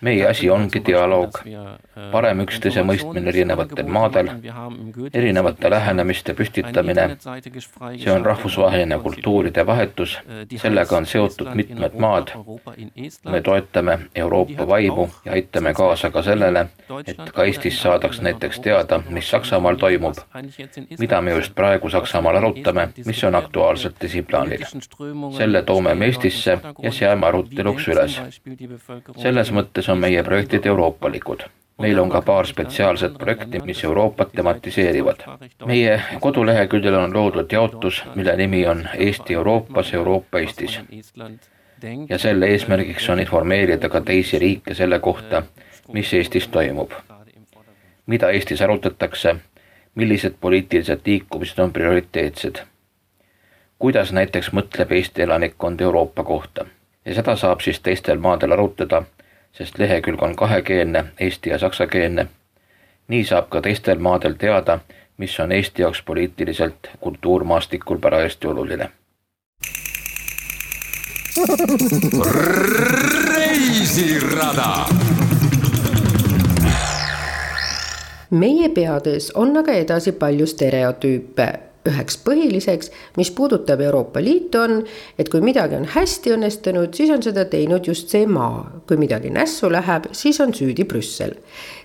meie 0.00 0.26
asi 0.28 0.50
ongi 0.50 0.80
dialoog, 0.86 1.40
parem 2.12 2.42
üksteise 2.44 2.82
mõistmine 2.86 3.32
erinevatel 3.32 3.88
maadel, 3.90 4.30
erinevate 5.12 5.70
lähenemiste 5.70 6.34
püstitamine, 6.38 7.08
see 7.98 8.12
on 8.12 8.26
rahvusvaheline 8.26 8.98
kultuuride 9.02 9.64
vahetus, 9.66 10.18
sellega 10.56 10.96
on 10.96 11.06
seotud 11.06 11.50
mitmed 11.58 11.98
maad, 11.98 12.32
me 13.24 13.40
toetame 13.42 13.98
Euroopa 14.14 14.66
vaimu 14.68 15.08
ja 15.24 15.32
aitame 15.38 15.74
kaasa 15.74 16.10
ka 16.14 16.22
sellele, 16.22 16.66
et 17.06 17.34
ka 17.34 17.48
Eestis 17.48 17.82
saadaks 17.82 18.22
näiteks 18.22 18.60
teada, 18.60 19.00
mis 19.10 19.30
Saksamaal 19.30 19.76
toimub, 19.80 20.22
mida 20.98 21.20
me 21.20 21.34
just 21.34 21.54
praegu 21.54 21.90
Saksamaal 21.90 22.38
arutame, 22.42 22.88
mis 23.06 23.24
on 23.24 23.34
aktuaalselt 23.34 24.04
esiplaanil. 24.04 24.64
selle 25.36 25.62
toome 25.62 25.94
me 25.94 26.06
Eestisse 26.06 26.58
ja 26.82 26.92
seame 26.92 27.26
aruteluks 27.26 27.88
üles. 27.88 28.20
selles 29.22 29.52
mõttes 29.52 29.87
mõttes 29.88 29.96
on 29.96 30.00
meie 30.00 30.22
projektid 30.22 30.66
euroopalikud. 30.66 31.42
meil 31.78 31.98
on 31.98 32.10
ka 32.10 32.20
paar 32.22 32.46
spetsiaalset 32.46 33.18
projekti, 33.18 33.60
mis 33.64 33.84
Euroopat 33.84 34.32
tematiseerivad. 34.32 35.16
meie 35.66 36.02
koduleheküljel 36.20 36.94
on 36.94 37.14
loodud 37.14 37.52
jaotus, 37.52 38.04
mille 38.14 38.36
nimi 38.36 38.66
on 38.66 38.88
Eesti 38.98 39.34
Euroopas, 39.34 39.94
Euroopa 39.94 40.38
Eestis. 40.38 40.80
ja 42.08 42.18
selle 42.18 42.46
eesmärgiks 42.46 43.08
on 43.08 43.20
informeerida 43.20 43.88
ka 43.88 44.00
teisi 44.00 44.38
riike 44.38 44.74
selle 44.74 44.98
kohta, 44.98 45.42
mis 45.92 46.14
Eestis 46.14 46.48
toimub. 46.48 46.90
mida 48.06 48.30
Eestis 48.30 48.62
arutatakse, 48.62 49.36
millised 49.94 50.34
poliitilised 50.40 51.00
liikumised 51.06 51.58
on 51.58 51.72
prioriteetsed 51.72 52.58
kuidas 53.78 54.12
näiteks 54.12 54.52
mõtleb 54.52 54.92
Eesti 54.92 55.22
elanikkond 55.22 55.80
Euroopa 55.80 56.24
kohta 56.24 56.66
ja 57.04 57.14
seda 57.14 57.36
saab 57.36 57.60
siis 57.60 57.80
teistel 57.80 58.18
maadel 58.18 58.52
arutada 58.52 59.02
sest 59.58 59.78
lehekülg 59.78 60.22
on 60.22 60.36
kahekeelne, 60.36 61.04
eesti- 61.20 61.50
ja 61.50 61.58
saksakeelne. 61.58 62.26
nii 63.08 63.24
saab 63.24 63.48
ka 63.48 63.60
teistel 63.60 63.98
maadel 63.98 64.32
teada, 64.32 64.78
mis 65.16 65.40
on 65.40 65.52
Eesti 65.52 65.82
jaoks 65.82 66.02
poliitiliselt 66.02 66.90
kultuurmaastikul 67.00 67.98
parajasti 67.98 68.46
oluline. 68.46 68.90
reisirada 73.36 74.84
meie 78.30 78.68
peades 78.68 79.30
on 79.34 79.56
aga 79.56 79.72
edasi 79.72 80.12
palju 80.12 80.46
stereotüüpe 80.46 81.67
üheks 81.88 82.18
põhiliseks, 82.24 82.92
mis 83.16 83.30
puudutab 83.34 83.80
Euroopa 83.80 84.22
Liitu, 84.22 84.60
on, 84.60 84.82
et 85.18 85.30
kui 85.32 85.42
midagi 85.44 85.78
on 85.78 85.88
hästi 85.94 86.34
õnnestunud, 86.36 86.92
siis 86.94 87.12
on 87.14 87.22
seda 87.24 87.46
teinud 87.50 87.86
just 87.88 88.12
see 88.12 88.26
maa. 88.26 88.82
kui 88.88 88.96
midagi 88.96 89.30
nässu 89.30 89.70
läheb, 89.72 90.10
siis 90.12 90.40
on 90.40 90.54
süüdi 90.54 90.84
Brüssel. 90.84 91.34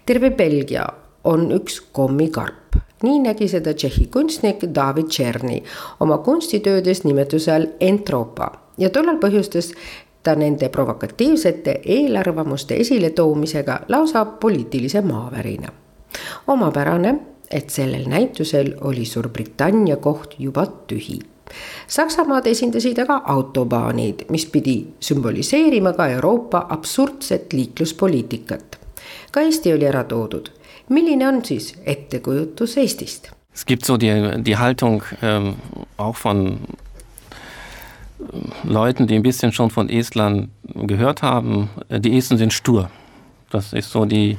terve 0.05 0.31
Belgia 0.31 0.87
on 1.23 1.51
üks 1.51 1.81
kommikarp. 1.91 2.75
nii 3.03 3.19
nägi 3.19 3.47
seda 3.51 3.73
Tšehhi 3.73 4.07
kunstnik 4.07 4.63
David 4.75 5.09
Tšerni 5.11 5.63
oma 5.99 6.17
kunstitöödes 6.17 7.03
nimetuse 7.03 7.51
all 7.51 7.67
Entropa 7.79 8.51
ja 8.77 8.89
tollal 8.89 9.19
põhjustas 9.19 9.73
ta 10.23 10.35
nende 10.35 10.69
provokatiivsete 10.69 11.81
eelarvamuste 11.85 12.75
esiletoomisega 12.79 13.79
lausa 13.89 14.25
poliitilise 14.25 15.01
maavärina. 15.01 15.69
omapärane 16.47 17.32
et 17.53 17.69
sellel 17.69 18.07
näitusel 18.09 18.73
oli 18.81 19.05
Suurbritannia 19.05 19.97
koht 20.01 20.35
juba 20.39 20.65
tühi. 20.87 21.19
Saksamaad 21.87 22.47
esindasid 22.49 22.97
aga 23.03 23.21
autobaanid, 23.29 24.25
mis 24.33 24.45
pidi 24.49 24.77
sümboliseerima 24.99 25.93
ka 25.93 26.07
Euroopa 26.15 26.65
absurdset 26.69 27.53
liikluspoliitikat. 27.53 28.79
ka 29.31 29.41
Eesti 29.41 29.73
oli 29.73 29.85
ära 29.85 30.03
toodud. 30.03 30.49
milline 30.89 31.27
on 31.27 31.45
siis 31.45 31.75
ettekujutus 31.85 32.77
Eestist? 32.77 33.31
Es 33.53 33.65
gibt 33.65 33.85
so 33.85 33.97
die, 33.97 34.57
Haltung 34.57 35.03
ähm, 35.21 35.55
auch 35.97 36.15
von 36.15 36.57
Leuten, 38.63 39.07
die 39.07 39.15
ein 39.15 39.23
bisschen 39.23 39.51
schon 39.51 39.69
von 39.69 39.89
Estland 39.89 40.49
gehört 40.75 41.21
haben, 41.21 41.69
die 41.89 42.17
Esten 42.17 42.37
sind 42.37 42.53
stur. 42.53 42.89
Das 43.51 43.73
ist 43.73 43.91
so 43.91 44.05
die, 44.05 44.37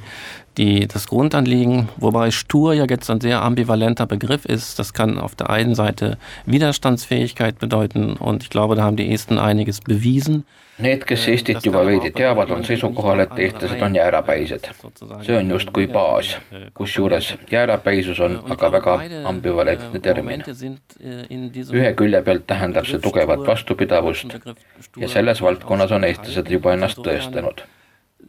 die, 0.58 0.87
das 0.87 1.06
Grundanliegen, 1.06 1.88
wobei 1.96 2.30
stur 2.30 2.75
ja 2.75 2.87
jetzt 2.88 3.11
ein 3.11 3.20
sehr 3.20 3.42
ambivalenter 3.42 4.06
Begriff 4.06 4.44
ist. 4.44 4.78
Das 4.78 4.92
kann 4.92 5.18
auf 5.18 5.34
der 5.34 5.50
einen 5.50 5.75
Seite 5.75 6.18
Widerstandsfähigkeit 6.46 7.58
bedeuten 7.58 8.14
und 8.14 8.42
ich 8.42 8.50
glaube, 8.50 8.75
da 8.75 8.82
haben 8.82 8.96
die 8.96 9.12
Esten 9.12 9.38
einiges 9.38 9.80
bewiesen. 9.80 10.44
Need, 10.76 11.04
kes 11.06 11.28
Eestit 11.30 11.62
juba 11.62 11.84
veidi 11.87 12.11
teavad, 12.11 12.50
on 12.50 12.64
seisukohal, 12.66 13.20
et 13.23 13.37
eestlased 13.38 13.82
on 13.82 13.94
jäärapäised. 13.94 14.66
see 15.23 15.37
on 15.38 15.50
justkui 15.50 15.87
baas, 15.87 16.32
kusjuures 16.75 17.34
jäärapäisus 17.50 18.18
on 18.20 18.40
aga 18.50 18.73
väga 18.73 18.96
ambivalentne 19.25 20.00
termin. 20.00 20.42
ühe 21.73 21.94
külje 21.94 22.23
pealt 22.23 22.46
tähendab 22.46 22.90
see 22.90 22.99
tugevat 22.99 23.46
vastupidavust 23.46 24.34
ja 24.96 25.08
selles 25.08 25.42
valdkonnas 25.42 25.92
on 25.92 26.04
eestlased 26.11 26.50
juba 26.50 26.75
ennast 26.75 26.99
tõestanud 26.99 27.62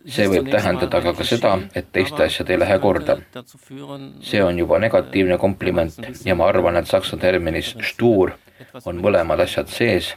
see 0.08 0.28
võib 0.30 0.50
tähendada 0.52 1.00
aga 1.02 1.14
ka 1.18 1.26
seda, 1.28 1.56
et 1.76 1.92
teiste 1.92 2.24
asjad 2.26 2.50
ei 2.50 2.60
lähe 2.60 2.78
korda. 2.80 3.18
see 4.22 4.44
on 4.44 4.60
juba 4.60 4.80
negatiivne 4.80 5.38
kompliment 5.38 6.26
ja 6.26 6.36
ma 6.36 6.48
arvan, 6.48 6.78
et 6.78 6.88
saksa 6.88 7.18
terminis 7.18 7.76
stur 7.82 8.36
on 8.86 9.02
mõlemad 9.02 9.40
asjad 9.40 9.68
sees. 9.68 10.14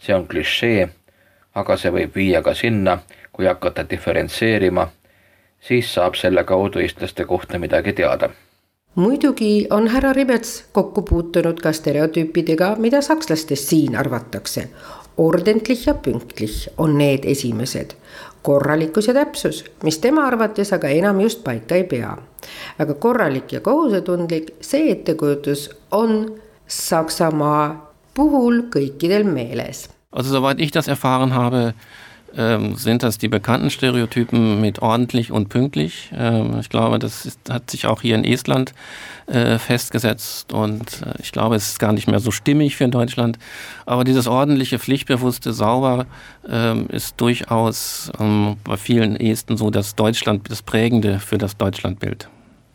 see 0.00 0.14
on 0.14 0.26
klišee, 0.26 0.88
aga 1.54 1.76
see 1.76 1.90
võib 1.90 2.14
viia 2.14 2.42
ka 2.42 2.54
sinna, 2.54 2.98
kui 3.32 3.46
hakata 3.46 3.84
diferentseerima, 3.90 4.88
siis 5.60 5.94
saab 5.94 6.14
selle 6.14 6.44
kaudu 6.44 6.78
eestlaste 6.78 7.24
kohta 7.24 7.58
midagi 7.58 7.92
teada 7.92 8.30
muidugi 8.98 9.66
on 9.70 9.88
härra 9.88 10.12
Ribets 10.12 10.64
kokku 10.72 11.02
puutunud 11.02 11.60
ka 11.62 11.72
stereotüüpidega, 11.72 12.74
mida 12.78 13.02
sakslastest 13.02 13.68
siin 13.68 13.96
arvatakse. 13.96 14.68
ordentlich 15.18 15.86
ja 15.86 15.94
pünktlich 15.94 16.68
on 16.78 16.98
need 16.98 17.24
esimesed, 17.24 17.94
korralikkus 18.48 19.08
ja 19.08 19.14
täpsus, 19.14 19.60
mis 19.84 19.98
tema 20.00 20.24
arvates 20.26 20.72
aga 20.72 20.88
enam 20.88 21.20
just 21.20 21.42
paika 21.44 21.76
ei 21.76 21.84
pea. 21.84 22.16
aga 22.78 22.94
korralik 22.94 23.52
ja 23.52 23.60
kohusetundlik, 23.60 24.54
see 24.60 24.92
ettekujutus 24.92 25.68
on 25.92 26.40
Saksamaa 26.68 27.92
puhul 28.14 28.62
kõikidel 28.72 29.24
meeles. 29.24 29.88
Also 30.12 30.32
soweit 30.32 30.60
ich 30.60 30.72
das 30.74 30.88
erfahren 30.88 31.32
habe, 31.32 31.74
ähm, 32.38 32.76
sind 32.76 33.02
das 33.02 33.18
die 33.18 33.28
bekannten 33.28 33.68
Stereotypen 33.68 34.60
mit 34.60 34.80
ordentlich 34.80 35.32
und 35.32 35.48
pünktlich. 35.48 36.10
Ähm, 36.16 36.58
ich 36.60 36.68
glaube, 36.68 36.98
das 36.98 37.26
ist, 37.26 37.50
hat 37.50 37.70
sich 37.70 37.86
auch 37.86 38.00
hier 38.00 38.14
in 38.14 38.24
Estland 38.24 38.72
äh, 39.26 39.58
festgesetzt 39.58 40.52
und 40.52 41.02
äh, 41.02 41.20
ich 41.20 41.32
glaube, 41.32 41.56
es 41.56 41.70
ist 41.70 41.78
gar 41.80 41.92
nicht 41.92 42.06
mehr 42.06 42.20
so 42.20 42.30
stimmig 42.30 42.76
für 42.76 42.88
Deutschland. 42.88 43.38
Aber 43.86 44.04
dieses 44.04 44.28
ordentliche, 44.28 44.78
pflichtbewusste, 44.78 45.52
sauber 45.52 46.06
ähm, 46.48 46.86
ist 46.88 47.20
durchaus 47.20 48.10
bei 48.64 48.76
vielen 48.76 49.16
Esten 49.16 49.56
so 49.56 49.70
das 49.70 49.96
Deutschland, 49.96 50.48
das 50.50 50.62
Prägende 50.62 51.18
für 51.18 51.38
das 51.38 51.56
Deutschlandbild. 51.56 52.28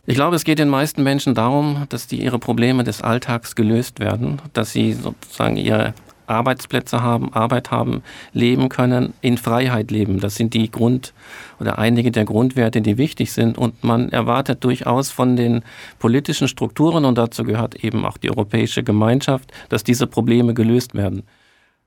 Ich 0.06 0.16
glaube, 0.16 0.36
es 0.36 0.44
geht 0.44 0.60
den 0.60 0.68
meisten 0.68 1.02
Menschen 1.02 1.34
darum, 1.34 1.86
dass 1.88 2.08
die 2.08 2.22
ihre 2.22 2.38
Probleme 2.38 2.84
des 2.84 3.02
Alltags 3.02 3.56
gelöst 3.56 4.02
werden, 4.02 4.42
dass 4.52 4.74
sie 4.74 4.92
sozusagen 4.92 5.56
ihre 5.56 5.94
Arbeitsplätze 6.28 7.02
haben, 7.02 7.34
Arbeit 7.34 7.72
haben, 7.72 8.04
leben 8.34 8.70
können, 8.70 9.14
in 9.22 9.38
Freiheit 9.38 9.92
leben. 9.92 10.20
Das 10.20 10.36
sind 10.36 10.54
die 10.54 10.70
Grund- 10.72 11.14
oder 11.60 11.80
einige 11.80 12.12
der 12.12 12.26
Grundwerte, 12.26 12.82
die 12.82 12.98
wichtig 12.98 13.32
sind. 13.32 13.58
Und 13.58 13.84
man 13.84 14.10
erwartet 14.10 14.64
durchaus 14.64 15.12
von 15.12 15.36
den 15.36 15.64
politischen 16.00 16.48
Strukturen, 16.48 17.06
und 17.06 17.18
dazu 17.18 17.44
gehört 17.44 17.84
eben 17.84 18.06
auch 18.06 18.18
die 18.18 18.30
Europäische 18.30 18.84
Gemeinschaft, 18.84 19.52
dass 19.70 19.84
diese 19.84 20.08
Probleme 20.08 20.54
gelöst 20.54 20.94
werden. 20.96 21.24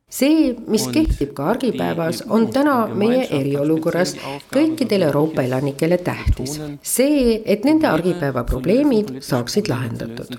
See, 0.09 0.55
mis 0.71 0.85
kehtib 0.95 1.33
ka 1.35 1.49
argipäevas, 1.51 2.23
on 2.31 2.47
täna 2.55 2.77
meie 2.95 3.25
eriolukorras 3.41 4.15
kõikidele 4.55 5.09
Euroopa 5.09 5.43
elanikele 5.43 5.99
tähtis. 5.99 6.61
see, 6.83 7.43
et 7.45 7.65
nende 7.65 7.89
argipäeva 7.91 8.45
probleemid 8.45 9.11
saaksid 9.21 9.69
lahendatud. 9.69 10.39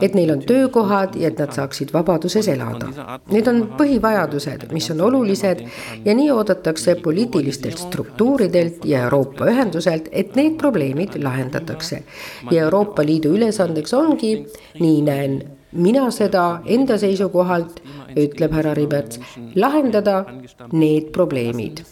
et 0.00 0.14
neil 0.14 0.30
on 0.30 0.40
töökohad 0.46 1.16
ja 1.16 1.28
et 1.28 1.38
nad 1.38 1.52
saaksid 1.52 1.92
vabaduses 1.92 2.48
elada. 2.48 3.18
Need 3.30 3.48
on 3.48 3.62
põhivajadused, 3.76 4.72
mis 4.72 4.90
on 4.90 5.00
olulised 5.00 5.66
ja 6.04 6.14
nii 6.14 6.30
oodatakse 6.30 6.94
poliitilistelt 6.94 7.78
struktuuridelt 7.78 8.84
ja 8.84 9.04
Euroopa 9.04 9.50
ühenduselt, 9.50 10.08
et 10.12 10.36
need 10.36 10.56
probleemid 10.58 11.18
lahendatakse. 11.22 12.02
ja 12.50 12.62
Euroopa 12.62 13.02
Liidu 13.02 13.34
ülesandeks 13.34 13.94
ongi, 13.94 14.46
nii 14.78 15.02
näen 15.02 15.59
mina 15.72 16.10
seda 16.10 16.60
enda 16.66 16.98
seisukohalt, 16.98 17.80
ütleb 18.18 18.54
härra 18.54 18.74
Ribets, 18.74 19.20
lahendada 19.54 20.24
need 20.72 21.10
probleemid, 21.14 21.84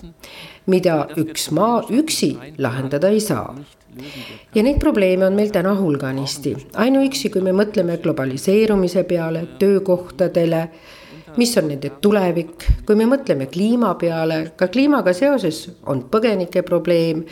mida 0.66 1.04
üks 1.18 1.50
maa 1.54 1.82
üksi 1.90 2.34
lahendada 2.58 3.10
ei 3.14 3.20
saa. 3.20 3.54
ja 4.54 4.62
neid 4.62 4.78
probleeme 4.78 5.26
on 5.26 5.34
meil 5.34 5.50
täna 5.50 5.74
hulganisti, 5.74 6.54
ainuüksi 6.74 7.30
kui 7.34 7.42
me 7.42 7.52
mõtleme 7.52 7.98
globaliseerumise 8.02 9.02
peale, 9.04 9.46
töökohtadele, 9.58 10.68
mis 11.36 11.56
on 11.58 11.68
nende 11.68 11.90
tulevik, 12.02 12.66
kui 12.86 12.96
me 12.96 13.06
mõtleme 13.06 13.46
kliima 13.46 13.94
peale, 13.94 14.52
ka 14.56 14.68
kliimaga 14.68 15.12
seoses 15.12 15.64
on 15.86 16.04
põgenike 16.10 16.62
probleem, 16.62 17.24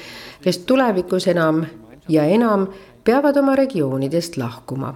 kes 0.43 0.63
tulevikus 0.67 1.27
enam 1.31 1.65
ja 2.09 2.25
enam 2.25 2.67
peavad 3.05 3.37
oma 3.37 3.55
regioonidest 3.57 4.37
lahkuma 4.37 4.95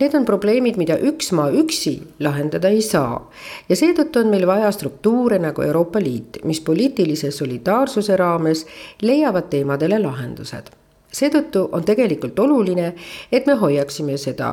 Need 0.00 0.14
on 0.14 0.24
probleemid, 0.26 0.78
mida 0.80 0.96
üks 0.98 1.30
maa 1.36 1.50
üksi 1.54 1.96
lahendada 2.22 2.70
ei 2.72 2.82
saa. 2.82 3.20
Ja 3.68 3.76
seetõttu 3.78 4.22
on 4.24 4.30
meil 4.32 4.46
vaja 4.48 4.70
struktuure 4.74 5.38
nagu 5.38 5.62
Euroopa 5.62 6.00
Liit, 6.02 6.40
mis 6.44 6.60
poliitilise 6.64 7.30
solidaarsuse 7.34 8.16
raames 8.16 8.66
leiavad 9.02 9.50
teemadele 9.50 9.98
lahendused. 10.02 10.70
seetõttu 11.12 11.68
on 11.72 11.84
tegelikult 11.84 12.38
oluline, 12.38 12.92
et 13.32 13.46
me 13.46 13.54
hoiaksime 13.58 14.16
seda 14.18 14.52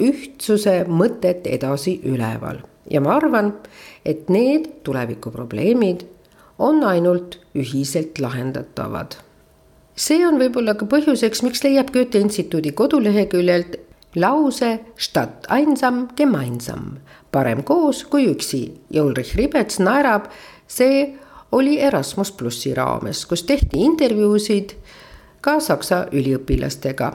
ühtsuse 0.00 0.84
mõtet 0.88 1.46
edasi 1.46 2.00
üleval. 2.04 2.62
Ja 2.90 3.00
ma 3.04 3.18
arvan, 3.18 3.52
et 4.04 4.30
need 4.32 4.70
tulevikuprobleemid 4.84 6.06
on 6.58 6.82
ainult 6.84 7.38
ühiselt 7.54 8.18
lahendatavad. 8.18 9.18
See 9.98 10.22
on 10.26 10.38
võib-olla 10.38 10.76
ka 10.78 10.86
põhjuseks, 10.86 11.42
miks 11.42 11.64
leiab 11.64 11.90
Goethe 11.92 12.20
instituudi 12.22 12.70
koduleheküljelt 12.72 13.76
lause 14.16 14.78
statt 14.96 15.46
einsam 15.50 16.08
gemeinsam, 16.16 16.98
parem 17.32 17.62
koos 17.62 18.04
kui 18.04 18.28
üksi. 18.30 18.62
Ja 18.90 19.04
Ulrich 19.04 19.36
Ribets 19.36 19.78
naerab, 19.78 20.28
see 20.66 21.18
oli 21.52 21.78
Erasmus 21.80 22.32
plussi 22.32 22.74
raames, 22.74 23.26
kus 23.26 23.42
tehti 23.42 23.84
intervjuusid 23.84 24.74
ka 25.40 25.58
saksa 25.60 26.06
üliõpilastega, 26.12 27.12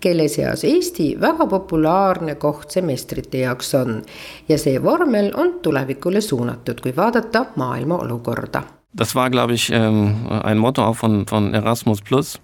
kelle 0.00 0.28
seas 0.28 0.64
Eesti 0.64 1.12
väga 1.20 1.46
populaarne 1.46 2.34
koht 2.40 2.70
semestrite 2.70 3.44
jaoks 3.44 3.74
on. 3.74 4.02
Ja 4.48 4.58
see 4.58 4.82
vormel 4.82 5.32
on 5.36 5.58
tulevikule 5.62 6.20
suunatud, 6.20 6.80
kui 6.80 6.94
vaadata 6.96 7.46
maailma 7.56 7.98
olukorda. 8.04 8.62
Das 8.92 9.14
war, 9.14 9.30
glaube 9.30 9.54
ich, 9.54 9.70
ähm, 9.70 10.26
ein 10.42 10.58
Motto 10.58 10.82
auch 10.82 10.96
von, 10.96 11.24
von 11.26 11.54
Erasmus 11.54 12.02
Plus 12.02 12.40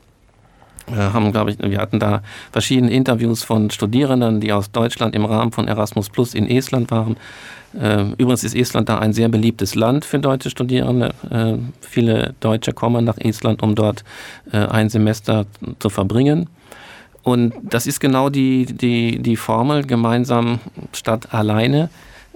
haben, 0.94 1.32
glaube 1.32 1.50
ich, 1.50 1.58
wir 1.58 1.78
hatten 1.78 1.98
da 1.98 2.22
verschiedene 2.52 2.92
Interviews 2.92 3.42
von 3.42 3.70
Studierenden, 3.70 4.40
die 4.40 4.52
aus 4.52 4.70
Deutschland 4.70 5.14
im 5.14 5.24
Rahmen 5.24 5.52
von 5.52 5.68
Erasmus 5.68 6.10
Plus 6.10 6.34
in 6.34 6.48
Estland 6.48 6.90
waren. 6.90 7.16
Ähm, 7.78 8.14
übrigens 8.16 8.44
ist 8.44 8.54
Estland 8.54 8.88
da 8.88 8.98
ein 8.98 9.12
sehr 9.12 9.28
beliebtes 9.28 9.74
Land 9.74 10.04
für 10.04 10.18
deutsche 10.18 10.50
Studierende. 10.50 11.12
Äh, 11.30 11.58
viele 11.80 12.34
Deutsche 12.40 12.72
kommen 12.72 13.04
nach 13.04 13.18
Estland, 13.18 13.62
um 13.62 13.74
dort 13.74 14.04
äh, 14.52 14.58
ein 14.58 14.88
Semester 14.88 15.46
zu 15.78 15.90
verbringen. 15.90 16.48
Und 17.22 17.54
das 17.62 17.86
ist 17.86 18.00
genau 18.00 18.30
die, 18.30 18.66
die, 18.66 19.20
die 19.20 19.36
Formel 19.36 19.84
gemeinsam 19.84 20.60
statt 20.92 21.34
alleine. 21.34 21.90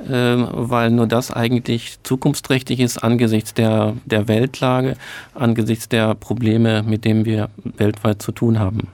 Ähm, 0.09 0.49
weil 0.53 0.91
nur 0.91 1.07
das 1.07 1.31
eigentlich 1.31 1.99
zukunftsträchtig 2.03 2.81
ist 2.81 3.05
angesichts 3.05 3.53
der, 3.53 3.95
der 4.07 4.29
Weltlage, 4.29 4.97
angesichts 5.35 5.89
der 5.89 6.15
Probleme, 6.15 6.83
mit 6.83 7.05
denen 7.05 7.27
wir 7.27 7.51
weltweit 7.77 8.23
zu 8.23 8.33
tun 8.33 8.59
haben. 8.59 8.89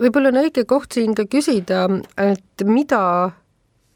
võib-olla 0.00 0.30
on 0.32 0.40
õige 0.40 0.64
koht 0.64 0.96
siin 0.96 1.12
ka 1.12 1.26
küsida, 1.28 1.84
et 2.16 2.64
mida 2.64 3.32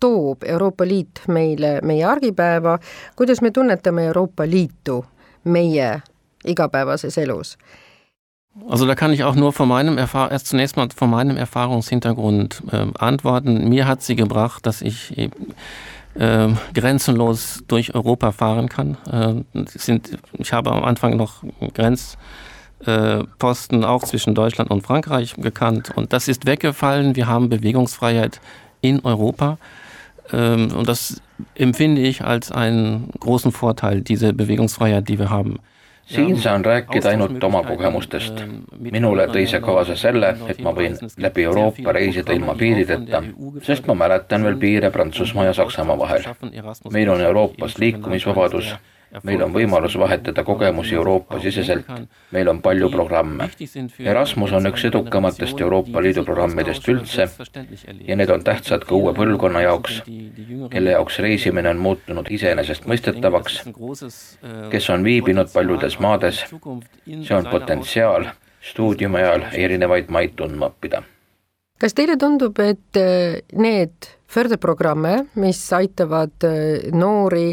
toob 0.05 0.45
Euroopa 0.45 0.85
Liit 0.85 1.23
meile 1.33 1.79
meie 1.81 2.05
argipäeva, 2.05 2.77
kuidas 3.17 3.41
me 3.41 3.53
tunnetame 3.57 4.11
Euroopa 4.11 4.45
Liitu 4.45 5.01
meie 5.45 6.03
igapäevases 6.45 7.17
elus? 7.19 7.55
Also 8.69 8.87
da 8.87 8.95
kann 8.95 9.13
ich 9.13 9.25
auch 9.25 9.35
nur 9.35 9.53
von 9.53 9.67
meinem 9.67 9.99
Erfahr 9.99 10.31
erst 10.31 10.47
zunächst 10.47 10.77
mal 10.77 10.89
von 10.95 11.11
meinem 11.11 11.37
Erfahrungshintergrund 11.37 12.63
äh, 12.71 12.87
antworten. 12.99 13.69
Mir 13.69 13.89
hat 13.89 14.03
sie 14.03 14.15
gebracht, 14.15 14.67
dass 14.67 14.81
ich 14.81 15.17
äh, 16.15 16.49
grenzenlos 16.75 17.63
durch 17.69 17.95
Europa 17.95 18.33
fahren 18.33 18.69
kann. 18.69 18.97
Äh, 19.11 19.43
sind, 19.67 20.19
ich 20.39 20.53
habe 20.53 20.73
am 20.73 20.85
Anfang 20.85 21.17
noch 21.17 21.43
Grenzposten 21.75 23.83
äh, 23.83 23.87
auch 23.87 24.05
zwischen 24.05 24.35
Deutschland 24.35 24.71
und 24.71 24.83
Frankreich 24.83 25.35
gekannt 25.37 25.93
und 25.95 26.13
das 26.13 26.29
ist 26.29 26.47
weggefallen. 26.47 27.17
Wir 27.17 27.27
haben 27.27 27.49
Bewegungsfreiheit 27.49 28.41
in 28.81 29.05
Europa 29.05 29.59
ähm, 30.33 30.73
und 30.73 30.89
das 30.89 31.21
empfinde 31.55 32.03
ich 32.03 32.23
als 32.23 32.53
einen 32.53 33.11
großen 33.21 33.53
Vorteil, 33.53 34.01
diese 34.01 34.33
Bewegungsfreiheit, 34.33 35.09
die 35.09 35.19
wir 35.19 35.31
haben. 35.31 35.59
Siin 36.07 36.41
saan 36.41 36.65
rääkida 36.65 37.09
ainult 37.09 37.45
oma 37.45 37.63
kogemustest. 37.63 38.43
minule 38.91 39.27
tõi 39.27 39.47
see 39.51 39.61
kaasa 39.61 39.97
selle, 39.97 40.35
et 40.49 40.61
ma 40.63 40.73
võin 40.77 40.97
läbi 41.17 41.45
Euroopa 41.45 41.93
reisida 41.93 42.33
ilma 42.33 42.55
piirideta, 42.55 43.23
sest 43.63 43.87
ma 43.87 43.95
mäletan 43.95 44.45
veel 44.45 44.57
piire 44.57 44.91
Prantsusmaa 44.91 45.45
ja 45.45 45.53
Saksamaa 45.53 45.99
vahel. 45.99 46.23
meil 46.93 47.09
on 47.11 47.21
Euroopas 47.21 47.79
liikumisvabadus 47.79 48.75
meil 49.23 49.43
on 49.45 49.53
võimalus 49.55 49.97
vahetada 49.99 50.45
kogemusi 50.45 50.95
Euroopa-siseselt, 50.99 51.89
meil 52.35 52.49
on 52.51 52.61
palju 52.65 52.91
programme. 52.91 53.49
Erasmus 53.99 54.53
on 54.53 54.67
üks 54.71 54.85
edukamatest 54.91 55.61
Euroopa 55.61 56.03
Liidu 56.03 56.25
programmidest 56.27 56.89
üldse 56.89 57.29
ja 58.09 58.17
need 58.17 58.31
on 58.35 58.45
tähtsad 58.45 58.87
ka 58.89 58.95
uue 58.99 59.15
põlvkonna 59.17 59.65
jaoks, 59.65 60.03
kelle 60.71 60.97
jaoks 60.97 61.19
reisimine 61.25 61.71
on 61.71 61.83
muutunud 61.85 62.31
iseenesestmõistetavaks, 62.31 63.63
kes 64.75 64.91
on 64.91 65.07
viibinud 65.07 65.53
paljudes 65.55 65.99
maades, 66.03 66.45
see 66.51 67.37
on 67.37 67.51
potentsiaal 67.51 68.33
stuudiumi 68.65 69.21
ajal 69.21 69.51
erinevaid 69.53 70.09
maid 70.09 70.39
tundma 70.39 70.73
õppida. 70.73 71.05
Kas 71.81 71.97
teile 71.97 72.17
tundub, 72.21 72.59
et 72.63 73.01
need 73.53 74.11
förderprogramme, 74.35 75.27
mis 75.41 75.61
aitavad 75.77 76.47
äh, 76.47 76.91
noori 76.95 77.53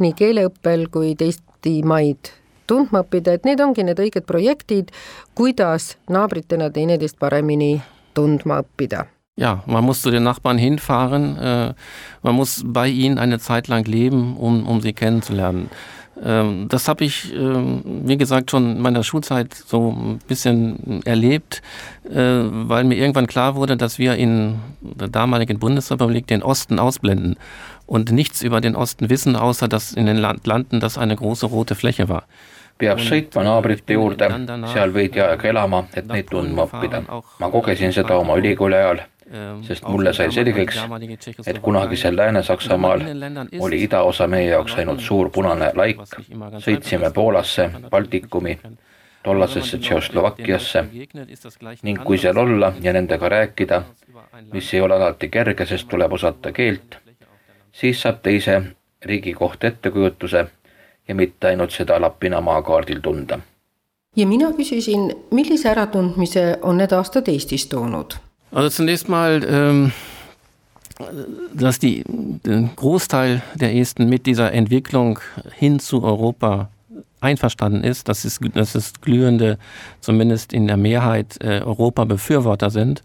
nii 0.00 0.12
keeleõppel 0.18 0.86
kui 0.92 1.14
teistimaid 1.18 2.32
tundma 2.70 3.02
õppida, 3.04 3.34
et 3.36 3.48
need 3.48 3.60
ongi 3.60 3.84
need 3.84 4.00
õiged 4.00 4.24
projektid, 4.28 4.92
kuidas 5.36 5.96
naabritena 6.12 6.70
teineteist 6.72 7.18
paremini 7.20 7.74
tundma 8.16 8.62
õppida 8.62 9.06
Ja, 9.36 9.62
man 9.66 9.84
muss 9.84 10.02
zu 10.02 10.10
den 10.10 10.24
Nachbarn 10.24 10.58
hinfahren, 10.58 11.38
äh, 11.38 11.74
man 12.22 12.34
muss 12.34 12.62
bei 12.66 12.88
ihnen 12.88 13.18
eine 13.18 13.38
Zeit 13.38 13.66
lang 13.66 13.86
leben, 13.86 14.36
um, 14.36 14.66
um 14.66 14.80
sie 14.82 14.92
kennenzulernen. 14.92 15.70
Ähm, 16.24 16.68
das 16.68 16.88
habe 16.88 17.04
ich, 17.04 17.32
ähm, 17.34 17.82
wie 17.84 18.16
gesagt, 18.16 18.50
schon 18.50 18.76
in 18.76 18.82
meiner 18.82 19.02
Schulzeit 19.02 19.54
so 19.54 19.90
ein 19.90 20.18
bisschen 20.28 21.02
erlebt, 21.04 21.62
äh, 22.08 22.14
weil 22.14 22.84
mir 22.84 22.96
irgendwann 22.96 23.26
klar 23.26 23.54
wurde, 23.54 23.76
dass 23.76 23.98
wir 23.98 24.16
in 24.16 24.60
der 24.80 25.08
damaligen 25.08 25.58
Bundesrepublik 25.58 26.26
den 26.26 26.42
Osten 26.42 26.78
ausblenden 26.78 27.36
und 27.86 28.12
nichts 28.12 28.42
über 28.42 28.60
den 28.60 28.76
Osten 28.76 29.10
wissen, 29.10 29.36
außer 29.36 29.68
dass 29.68 29.92
in 29.92 30.06
den 30.06 30.18
Landen 30.18 30.80
das 30.80 30.98
eine 30.98 31.16
große 31.16 31.46
rote 31.46 31.74
Fläche 31.74 32.08
war. 32.08 32.24
peab 32.82 32.98
sõitma 33.02 33.44
naabrite 33.46 33.94
juurde, 33.94 34.28
seal 34.72 34.92
veidi 34.94 35.22
aega 35.22 35.50
elama, 35.52 35.84
et 35.94 36.08
neid 36.10 36.30
tundma 36.30 36.66
õppida. 36.66 37.02
ma 37.38 37.50
kogesin 37.52 37.94
seda 37.94 38.18
oma 38.18 38.36
ülikooli 38.40 38.78
ajal 38.78 39.02
sest 39.62 39.84
mulle 39.88 40.12
sai 40.12 40.32
selgeks, 40.32 40.78
et 41.46 41.58
kunagisel 41.58 42.16
Lääne-Saksamaal 42.16 43.00
oli 43.60 43.82
idaosa 43.82 44.26
meie 44.26 44.48
jaoks 44.50 44.74
ainult 44.74 45.00
suur 45.00 45.30
punane 45.30 45.70
laik, 45.74 46.00
sõitsime 46.64 47.10
Poolasse, 47.14 47.70
Baltikumi, 47.90 48.58
tollasesse 49.22 49.78
Tšehhoslovakkiasse. 49.78 50.84
Ning 51.82 52.02
kui 52.04 52.18
seal 52.18 52.36
olla 52.36 52.72
ja 52.80 52.92
nendega 52.92 53.28
rääkida, 53.28 53.82
mis 54.52 54.74
ei 54.74 54.80
ole 54.80 54.94
alati 54.94 55.28
kerge, 55.28 55.66
sest 55.66 55.88
tuleb 55.88 56.12
osata 56.12 56.52
keelt, 56.52 56.98
siis 57.72 58.02
saab 58.02 58.20
teise 58.22 58.62
riigi 59.04 59.34
kohta 59.34 59.66
ettekujutuse 59.66 60.46
ja 61.08 61.14
mitte 61.14 61.48
ainult 61.48 61.70
seda 61.70 62.00
Lappina 62.00 62.40
maakaardil 62.40 63.00
tunda. 63.00 63.38
ja 64.16 64.26
mina 64.26 64.52
küsisin, 64.52 65.14
millise 65.30 65.70
äratundmise 65.70 66.58
on 66.62 66.76
need 66.76 66.92
aastad 66.92 67.28
Eestis 67.28 67.66
toonud 67.66 68.14
Also 68.52 68.68
zunächst 68.68 69.08
mal, 69.08 69.42
ähm, 69.48 69.92
dass 71.54 71.78
die, 71.78 72.04
der 72.06 72.68
Großteil 72.76 73.42
der 73.54 73.74
Esten 73.74 74.08
mit 74.08 74.26
dieser 74.26 74.52
Entwicklung 74.52 75.20
hin 75.54 75.78
zu 75.78 76.02
Europa 76.02 76.68
einverstanden 77.20 77.82
ist, 77.82 78.08
dass 78.08 78.24
es, 78.24 78.40
dass 78.52 78.74
es 78.74 79.00
glühende, 79.00 79.58
zumindest 80.00 80.52
in 80.52 80.66
der 80.66 80.76
Mehrheit, 80.76 81.38
äh, 81.40 81.60
Europa-Befürworter 81.64 82.68
sind. 82.70 83.02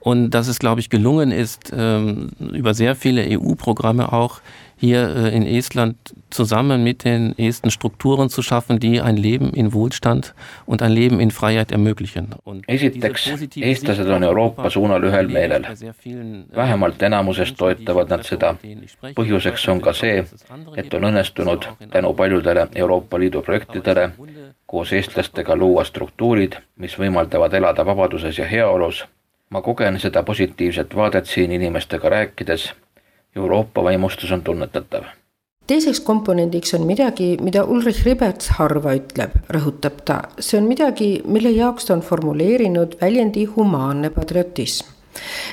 Und 0.00 0.30
dass 0.30 0.48
es, 0.48 0.58
glaube 0.58 0.80
ich, 0.80 0.88
gelungen 0.88 1.32
ist, 1.32 1.70
ähm, 1.76 2.30
über 2.38 2.72
sehr 2.72 2.96
viele 2.96 3.26
EU-Programme 3.38 4.12
auch 4.12 4.40
hier 4.78 5.16
äh, 5.16 5.36
in 5.36 5.44
Estland 5.44 5.96
zusammen 6.30 6.84
mit 6.84 7.04
den 7.04 7.36
Esten 7.38 7.70
Strukturen 7.70 8.28
zu 8.28 8.42
schaffen, 8.42 8.78
die 8.78 9.00
ein 9.00 9.16
Leben 9.16 9.52
in 9.52 9.72
Wohlstand 9.72 10.34
und 10.66 10.82
ein 10.82 10.92
Leben 10.92 11.20
in 11.20 11.30
Freiheit 11.30 11.72
ermöglichen. 11.72 12.34
esiteks, 12.66 13.26
eestlased 13.56 14.06
on 14.06 14.24
Euroopa 14.24 14.70
suunal 14.70 15.02
ühel 15.04 15.28
meelel. 15.28 15.66
vähemalt 16.54 17.02
enamuses 17.02 17.52
toetavad 17.54 18.08
nad 18.08 18.24
seda. 18.24 18.56
põhjuseks 19.14 19.68
on 19.68 19.80
ka 19.80 19.92
see, 19.92 20.24
et 20.76 20.94
on 20.94 21.04
õnnestunud 21.10 21.68
tänu 21.90 22.14
paljudele 22.14 22.68
Euroopa 22.74 23.18
Liidu 23.18 23.42
projektidele 23.42 24.12
koos 24.66 24.92
eestlastega 24.92 25.56
luua 25.56 25.84
struktuurid, 25.84 26.58
mis 26.76 26.98
võimaldavad 26.98 27.54
elada 27.54 27.86
vabaduses 27.86 28.38
ja 28.38 28.46
heaolus. 28.46 29.06
ma 29.50 29.62
kogen 29.62 29.96
seda 30.00 30.22
positiivset 30.22 30.96
vaadet 30.96 31.26
siin 31.26 31.52
inimestega 31.52 32.08
rääkides 32.08 32.72
Euroopa 33.36 33.84
vaimustus 33.84 34.32
on 34.32 34.42
tunnetatav. 34.42 35.04
teiseks 35.66 36.00
komponendiks 36.00 36.74
on 36.74 36.86
midagi, 36.86 37.36
mida 37.44 37.64
Ulrich 37.64 38.04
Riberts 38.06 38.48
harva 38.56 38.94
ütleb, 38.96 39.34
rõhutab 39.52 40.00
ta. 40.04 40.22
see 40.40 40.60
on 40.60 40.68
midagi, 40.68 41.10
mille 41.24 41.50
jaoks 41.50 41.84
ta 41.84 41.94
on 41.94 42.00
formuleerinud 42.00 42.96
väljendi 43.00 43.44
humaanne 43.44 44.10
patriotism. 44.10 44.86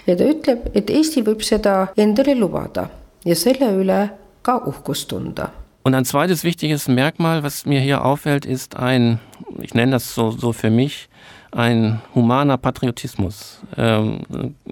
ja 0.07 0.15
ta 0.15 0.23
ütleb, 0.23 0.69
et 0.73 0.89
Eesti 0.89 1.21
võib 1.21 1.43
seda 1.43 1.87
endale 1.97 2.35
lubada 2.35 2.89
ja 3.25 3.35
selle 3.35 3.71
üle 3.81 4.09
ka 4.41 4.61
uhkust 4.65 5.07
tunda 5.09 5.49
Und 5.85 5.93
ein 5.93 6.05
zweites 6.05 6.43
wichtiges 6.43 6.87
Merkmal, 6.87 7.43
was 7.43 7.67
mir 7.67 7.79
hier 7.79 8.03
auffällt, 8.03 8.43
ist 8.47 8.75
ein, 8.75 9.19
ich 9.61 9.75
nenne 9.75 9.91
das 9.91 10.15
so, 10.15 10.31
so 10.31 10.51
für 10.51 10.71
mich, 10.71 11.09
ein 11.55 12.01
humaner 12.13 12.57
Patriotismus. 12.57 13.61
Ähm, 13.77 14.19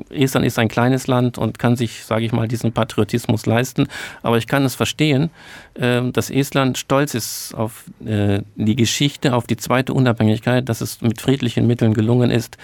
Estland 0.10 0.46
ist 0.46 0.60
ein 0.60 0.67
kleines 0.67 1.08
Land 1.08 1.38
und 1.38 1.58
kann 1.58 1.78
sich, 1.78 2.04
sage 2.04 2.26
ich 2.26 2.34
mal, 2.34 2.48
diesen 2.48 2.74
Patriotismus 2.74 3.46
leisten. 3.46 3.88
Aber 4.22 4.38
ich 4.38 4.48
kann 4.48 4.65
es 4.65 4.76
verstehen, 4.76 5.30
äh, 5.76 6.02
dass 6.12 6.30
Estland 6.30 6.78
stolz 6.78 7.13
ist 7.13 7.56
auf 7.56 7.86
äh, 8.06 8.41
die 8.56 8.76
Geschichte, 8.76 9.34
auf 9.34 9.48
die 9.48 9.56
zweite 9.56 9.93
Unabhängigkeit, 9.93 10.67
dass 10.67 10.82
es 10.82 11.02
mit 11.02 11.22
friedlichen 11.22 11.67
Mitteln 11.67 11.93
gelungen 11.93 12.30
ist, 12.30 12.58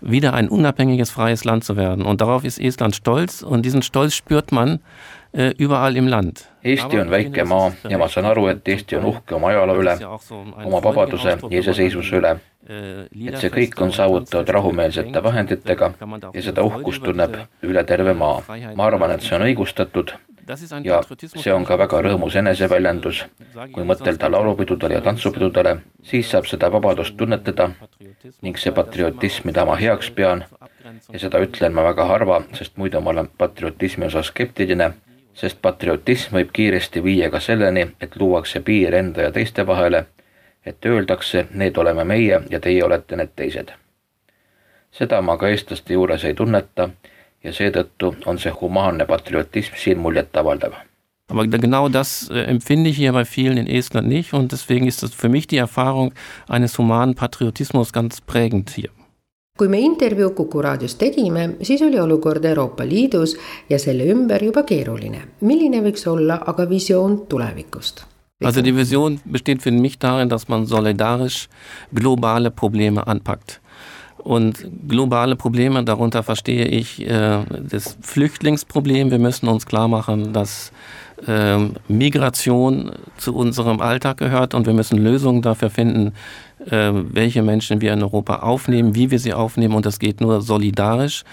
wieder 0.00 0.34
ein 0.34 0.48
unabhängiges, 0.48 1.10
freies 1.10 1.44
Land 1.44 1.64
zu 1.64 1.76
werden. 1.76 2.04
Und 2.04 2.20
darauf 2.20 2.44
ist 2.44 2.60
Estland 2.60 2.94
stolz 2.94 3.42
und 3.42 3.62
diesen 3.62 3.82
Stolz 3.82 4.14
spürt 4.14 4.52
man 4.52 4.78
überall 5.58 5.96
im 5.96 6.08
Land. 6.08 6.44
Eesti 6.64 7.00
on 7.00 7.10
väike 7.10 7.44
maa 7.44 7.72
ja 7.90 7.98
ma 7.98 8.08
saan 8.08 8.26
aru, 8.30 8.46
et 8.52 8.68
Eesti 8.68 8.96
on 8.96 9.08
uhke 9.12 9.34
oma 9.34 9.50
ajaloo 9.52 9.80
üle, 9.82 9.96
oma 10.64 10.82
vabaduse 10.82 11.36
ja 11.36 11.60
iseseisvuse 11.60 12.20
üle 12.22 12.36
et 12.64 13.40
see 13.40 13.50
kõik 13.52 13.80
on 13.84 13.92
saavutatud 13.92 14.48
rahumeelsete 14.56 15.22
vahenditega 15.22 15.90
ja 16.32 16.44
seda 16.44 16.64
uhkust 16.64 17.02
tunneb 17.04 17.36
üle 17.62 17.84
terve 17.84 18.14
maa. 18.14 18.40
ma 18.74 18.86
arvan, 18.86 19.12
et 19.12 19.22
see 19.26 19.36
on 19.36 19.44
õigustatud 19.44 20.14
ja 20.84 21.00
see 21.34 21.52
on 21.52 21.64
ka 21.64 21.78
väga 21.78 22.00
rõõmus 22.04 22.36
eneseväljendus. 22.40 23.24
kui 23.72 23.84
mõtelda 23.84 24.30
laulupidudele 24.30 24.94
ja 24.94 25.00
tantsupidudele, 25.00 25.76
siis 26.02 26.30
saab 26.30 26.46
seda 26.46 26.72
vabadust 26.72 27.16
tunnetada 27.16 27.70
ning 28.42 28.58
see 28.58 28.72
patriotism, 28.72 29.48
mida 29.48 29.64
ma 29.64 29.76
heaks 29.76 30.10
pean, 30.10 30.44
ja 31.12 31.18
seda 31.18 31.40
ütlen 31.40 31.72
ma 31.72 31.84
väga 31.84 32.04
harva, 32.04 32.42
sest 32.52 32.76
muidu 32.76 33.00
ma 33.00 33.10
olen 33.10 33.28
patriotismi 33.38 34.06
osas 34.06 34.32
skeptiline, 34.32 34.92
sest 35.34 35.62
patriotism 35.62 36.36
võib 36.36 36.52
kiiresti 36.52 37.02
viia 37.04 37.30
ka 37.30 37.40
selleni, 37.40 37.88
et 38.00 38.16
luuakse 38.16 38.60
piir 38.60 38.94
enda 38.94 39.22
ja 39.22 39.32
teiste 39.32 39.66
vahele 39.66 40.06
et 40.66 40.86
öeldakse, 40.86 41.46
need 41.54 41.76
oleme 41.76 42.04
meie 42.04 42.40
ja 42.50 42.60
teie 42.60 42.84
olete 42.84 43.16
need 43.16 43.34
teised. 43.36 43.72
seda 44.94 45.18
ma 45.26 45.34
ka 45.36 45.48
eestlaste 45.50 45.92
juures 45.92 46.24
ei 46.24 46.34
tunneta 46.38 46.88
ja 47.44 47.52
seetõttu 47.52 48.12
on 48.30 48.38
see 48.38 48.52
humaanne 48.60 49.06
patriotism 49.06 49.74
siin 49.76 49.98
muljetavaldav. 49.98 50.72
Aber 51.28 51.46
genau 51.46 51.88
das 51.88 52.30
äh, 52.30 52.44
empfinde 52.50 52.90
ich 52.90 52.96
hier 52.96 53.12
bei 53.12 53.24
vielen 53.24 53.58
in 53.58 53.66
Estland 53.66 54.08
nicht 54.08 54.34
und 54.34 54.52
deswegen 54.52 54.86
ist 54.86 55.02
das 55.02 55.14
für 55.14 55.28
mich 55.28 55.46
die 55.46 55.56
Erfahrung 55.56 56.14
eines 56.48 56.78
humanen 56.78 57.14
Patriotismus 57.14 57.92
ganz 57.92 58.20
prägend 58.20 58.70
hier. 58.70 58.90
Kui 59.58 59.68
me 59.70 59.78
intervjuu 59.86 60.32
Kuku 60.34 60.62
raadios 60.62 60.96
tegime, 60.98 61.44
siis 61.62 61.82
oli 61.86 62.00
olukord 62.02 62.44
Euroopa 62.44 62.82
Liidus 62.82 63.36
ja 63.70 63.78
selle 63.78 64.08
ümber 64.10 64.42
juba 64.42 64.64
keeruline. 64.66 65.20
milline 65.40 65.78
võiks 65.84 66.08
olla 66.10 66.40
aga 66.46 66.66
visioon 66.68 67.20
tulevikust? 67.30 68.02
Also 68.42 68.64
die 68.64 68.74
Vision 68.76 69.20
besteht 69.24 69.62
für 69.62 69.70
mich 69.70 69.98
darin, 69.98 70.28
dass 70.28 70.48
man 70.48 70.66
solidarisch 70.66 71.48
globale 71.92 72.50
Probleme 72.50 73.06
anpackt. 73.06 73.60
Und 74.18 74.66
globale 74.88 75.36
Probleme, 75.36 75.84
darunter 75.84 76.24
verstehe 76.24 76.64
ich 76.64 77.06
äh, 77.06 77.44
das 77.70 77.96
Flüchtlingsproblem. 78.00 79.10
Wir 79.10 79.18
müssen 79.20 79.48
uns 79.48 79.66
klar 79.66 79.86
machen, 79.86 80.32
dass 80.32 80.72
äh, 81.26 81.58
Migration 81.88 82.92
zu 83.16 83.34
unserem 83.34 83.80
Alltag 83.80 84.18
gehört 84.18 84.54
und 84.54 84.66
wir 84.66 84.74
müssen 84.74 84.98
Lösungen 84.98 85.42
dafür 85.42 85.70
finden, 85.70 86.12
äh, 86.66 86.90
welche 86.92 87.42
Menschen 87.42 87.80
wir 87.80 87.92
in 87.92 88.02
Europa 88.02 88.36
aufnehmen, 88.36 88.94
wie 88.94 89.10
wir 89.10 89.18
sie 89.18 89.34
aufnehmen 89.34 89.74
und 89.74 89.86
das 89.86 89.98
geht 89.98 90.20
nur 90.20 90.40
solidarisch. 90.40 91.24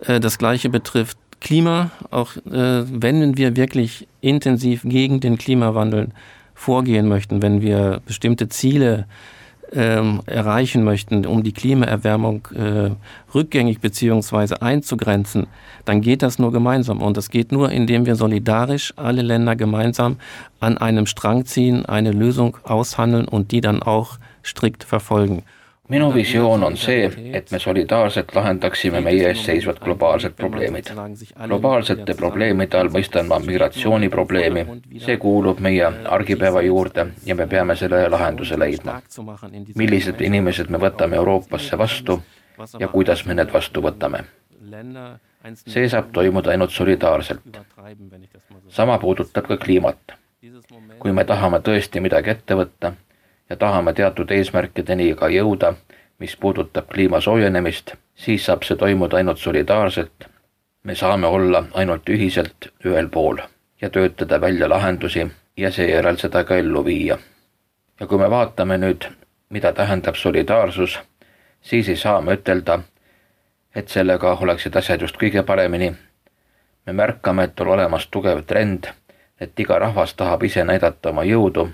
Äh, 0.00 0.20
das 0.20 0.38
gleiche 0.38 0.68
betrifft 0.68 1.18
Klima, 1.40 1.90
auch 2.10 2.36
äh, 2.36 2.84
wenn 2.86 3.36
wir 3.36 3.56
wirklich 3.56 4.08
intensiv 4.20 4.82
gegen 4.84 5.20
den 5.20 5.38
Klimawandel 5.38 6.08
vorgehen 6.54 7.06
möchten, 7.08 7.42
wenn 7.42 7.62
wir 7.62 8.00
bestimmte 8.04 8.48
Ziele 8.48 9.06
ähm, 9.72 10.22
erreichen 10.26 10.84
möchten, 10.84 11.26
um 11.26 11.42
die 11.42 11.52
Klimaerwärmung 11.52 12.48
äh, 12.54 12.90
rückgängig 13.34 13.80
bzw. 13.80 14.56
einzugrenzen, 14.60 15.46
dann 15.84 16.00
geht 16.00 16.22
das 16.22 16.38
nur 16.38 16.52
gemeinsam. 16.52 17.02
Und 17.02 17.16
das 17.16 17.30
geht 17.30 17.52
nur, 17.52 17.70
indem 17.70 18.06
wir 18.06 18.16
solidarisch 18.16 18.92
alle 18.96 19.22
Länder 19.22 19.56
gemeinsam 19.56 20.16
an 20.60 20.78
einem 20.78 21.06
Strang 21.06 21.44
ziehen, 21.44 21.86
eine 21.86 22.12
Lösung 22.12 22.56
aushandeln 22.64 23.26
und 23.26 23.52
die 23.52 23.60
dann 23.60 23.82
auch 23.82 24.18
strikt 24.44 24.84
verfolgen. 24.84 25.42
Minu 25.88 26.14
visioon 26.14 26.64
on 26.64 26.76
see, 26.76 27.10
et 27.32 27.50
me 27.50 27.58
solidaarselt 27.58 28.34
lahendaksime 28.34 29.00
meie 29.00 29.28
ees 29.28 29.44
seisvad 29.44 29.78
globaalsed 29.84 30.34
probleemid. 30.36 30.90
globaalsete 31.46 32.14
probleemide 32.14 32.78
all 32.78 32.90
mõistan 32.92 33.28
ma 33.28 33.38
migratsiooniprobleemi, 33.38 34.66
see 35.04 35.16
kuulub 35.16 35.60
meie 35.64 35.92
argipäeva 36.18 36.62
juurde 36.62 37.06
ja 37.26 37.34
me 37.34 37.46
peame 37.46 37.76
sellele 37.76 38.08
lahenduse 38.08 38.58
leidma. 38.58 39.00
millised 39.76 40.20
inimesed 40.20 40.68
me 40.68 40.78
võtame 40.78 41.16
Euroopasse 41.16 41.78
vastu 41.78 42.20
ja 42.78 42.88
kuidas 42.88 43.24
me 43.26 43.34
need 43.34 43.52
vastu 43.52 43.82
võtame. 43.82 44.24
see 45.54 45.88
saab 45.88 46.12
toimuda 46.12 46.50
ainult 46.50 46.70
solidaarselt. 46.70 47.60
sama 48.68 48.98
puudutab 48.98 49.46
ka 49.46 49.56
kliimat. 49.56 49.98
kui 50.98 51.12
me 51.12 51.24
tahame 51.24 51.58
tõesti 51.58 52.00
midagi 52.00 52.30
ette 52.30 52.54
võtta 52.54 52.92
ja 53.50 53.56
tahame 53.56 53.92
teatud 53.92 54.30
eesmärkideni 54.30 55.14
ka 55.14 55.28
jõuda, 55.28 55.74
mis 56.18 56.36
puudutab 56.36 56.88
kliima 56.92 57.20
soojenemist, 57.20 57.94
siis 58.14 58.44
saab 58.46 58.62
see 58.62 58.76
toimuda 58.76 59.16
ainult 59.16 59.38
solidaarselt 59.38 60.28
me 60.88 60.94
saame 60.94 61.26
olla 61.26 61.64
ainult 61.74 62.08
ühiselt 62.08 62.68
ühel 62.84 63.08
pool 63.08 63.38
ja 63.80 63.90
töötada 63.90 64.40
välja 64.40 64.68
lahendusi 64.68 65.26
ja 65.56 65.70
seejärel 65.70 66.16
seda 66.16 66.44
ka 66.44 66.56
ellu 66.56 66.84
viia. 66.84 67.18
ja 68.00 68.06
kui 68.06 68.18
me 68.18 68.30
vaatame 68.30 68.78
nüüd, 68.78 69.04
mida 69.48 69.72
tähendab 69.72 70.14
solidaarsus, 70.14 70.98
siis 71.60 71.88
ei 71.88 71.96
saa 71.96 72.20
me 72.20 72.38
ütelda, 72.38 72.78
et 73.74 73.88
sellega 73.88 74.32
oleksid 74.32 74.76
asjad 74.76 75.00
just 75.00 75.16
kõige 75.16 75.42
paremini. 75.42 75.92
me 76.86 76.92
märkame, 76.92 77.44
et 77.44 77.60
on 77.60 77.68
olemas 77.68 78.06
tugev 78.06 78.42
trend, 78.46 78.88
et 79.40 79.60
iga 79.60 79.78
rahvas 79.78 80.14
tahab 80.14 80.42
ise 80.42 80.64
näidata 80.64 81.10
oma 81.10 81.24
jõudu. 81.24 81.68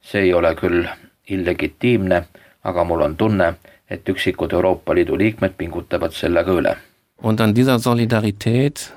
See 0.00 0.28
ei 0.28 0.34
ole 0.34 0.54
küll 0.54 0.84
illegitiimne, 1.28 2.22
aga 2.64 2.84
mul 2.84 3.00
on 3.00 3.16
tunne, 3.16 3.54
et 3.90 4.08
üksikud 4.08 4.52
Euroopa 4.52 4.94
Liidu 4.94 5.18
liikmed 5.18 5.56
pingutavad 5.56 6.12
sellega 6.12 6.52
üle. 6.52 6.76
Und 7.22 7.40
an 7.40 7.54
dieser 7.54 7.78
Solidarität 7.78 8.92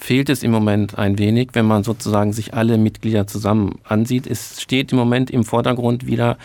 fehlt 0.00 0.30
es 0.30 0.42
im 0.42 0.50
Moment 0.50 0.98
ein 0.98 1.18
wenig, 1.18 1.50
wenn 1.52 1.66
man 1.66 1.84
sozusagen 1.84 2.32
sich 2.32 2.54
alle 2.54 2.78
Mitglieder 2.78 3.26
zusammen 3.26 3.78
ansieht. 3.84 4.26
Es 4.26 4.60
steht 4.60 4.92
im 4.92 4.98
Moment 4.98 5.30
im 5.30 5.44
Vordergrund 5.44 6.06
wieder, 6.06 6.38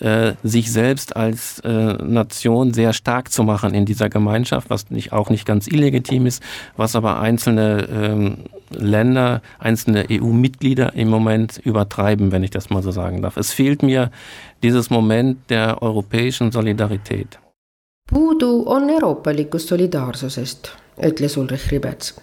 äh, 0.00 0.32
sich 0.42 0.72
selbst 0.72 1.14
als 1.14 1.60
äh, 1.60 1.94
Nation 2.02 2.72
sehr 2.72 2.92
stark 2.92 3.30
zu 3.30 3.44
machen 3.44 3.74
in 3.74 3.84
dieser 3.84 4.08
Gemeinschaft, 4.08 4.70
was 4.70 4.90
nicht, 4.90 5.12
auch 5.12 5.30
nicht 5.30 5.46
ganz 5.46 5.66
illegitim 5.66 6.26
ist, 6.26 6.42
was 6.76 6.96
aber 6.96 7.20
einzelne 7.20 7.88
ähm, 7.92 8.36
Länder, 8.70 9.42
einzelne 9.58 10.06
EU-Mitglieder 10.10 10.94
im 10.94 11.08
Moment 11.08 11.58
übertreiben, 11.58 12.32
wenn 12.32 12.42
ich 12.42 12.50
das 12.50 12.70
mal 12.70 12.82
so 12.82 12.90
sagen 12.90 13.22
darf. 13.22 13.36
Es 13.36 13.52
fehlt 13.52 13.82
mir 13.82 14.10
dieses 14.62 14.90
Moment 14.90 15.38
der 15.50 15.82
europäischen 15.82 16.50
Solidarität. 16.50 17.38
puudu 18.06 18.66
on 18.66 18.90
euroopalikust 18.90 19.68
solidaarsusest, 19.68 20.76
ütles 21.02 21.36
Ulrich 21.36 21.70
Ribets. 21.70 22.14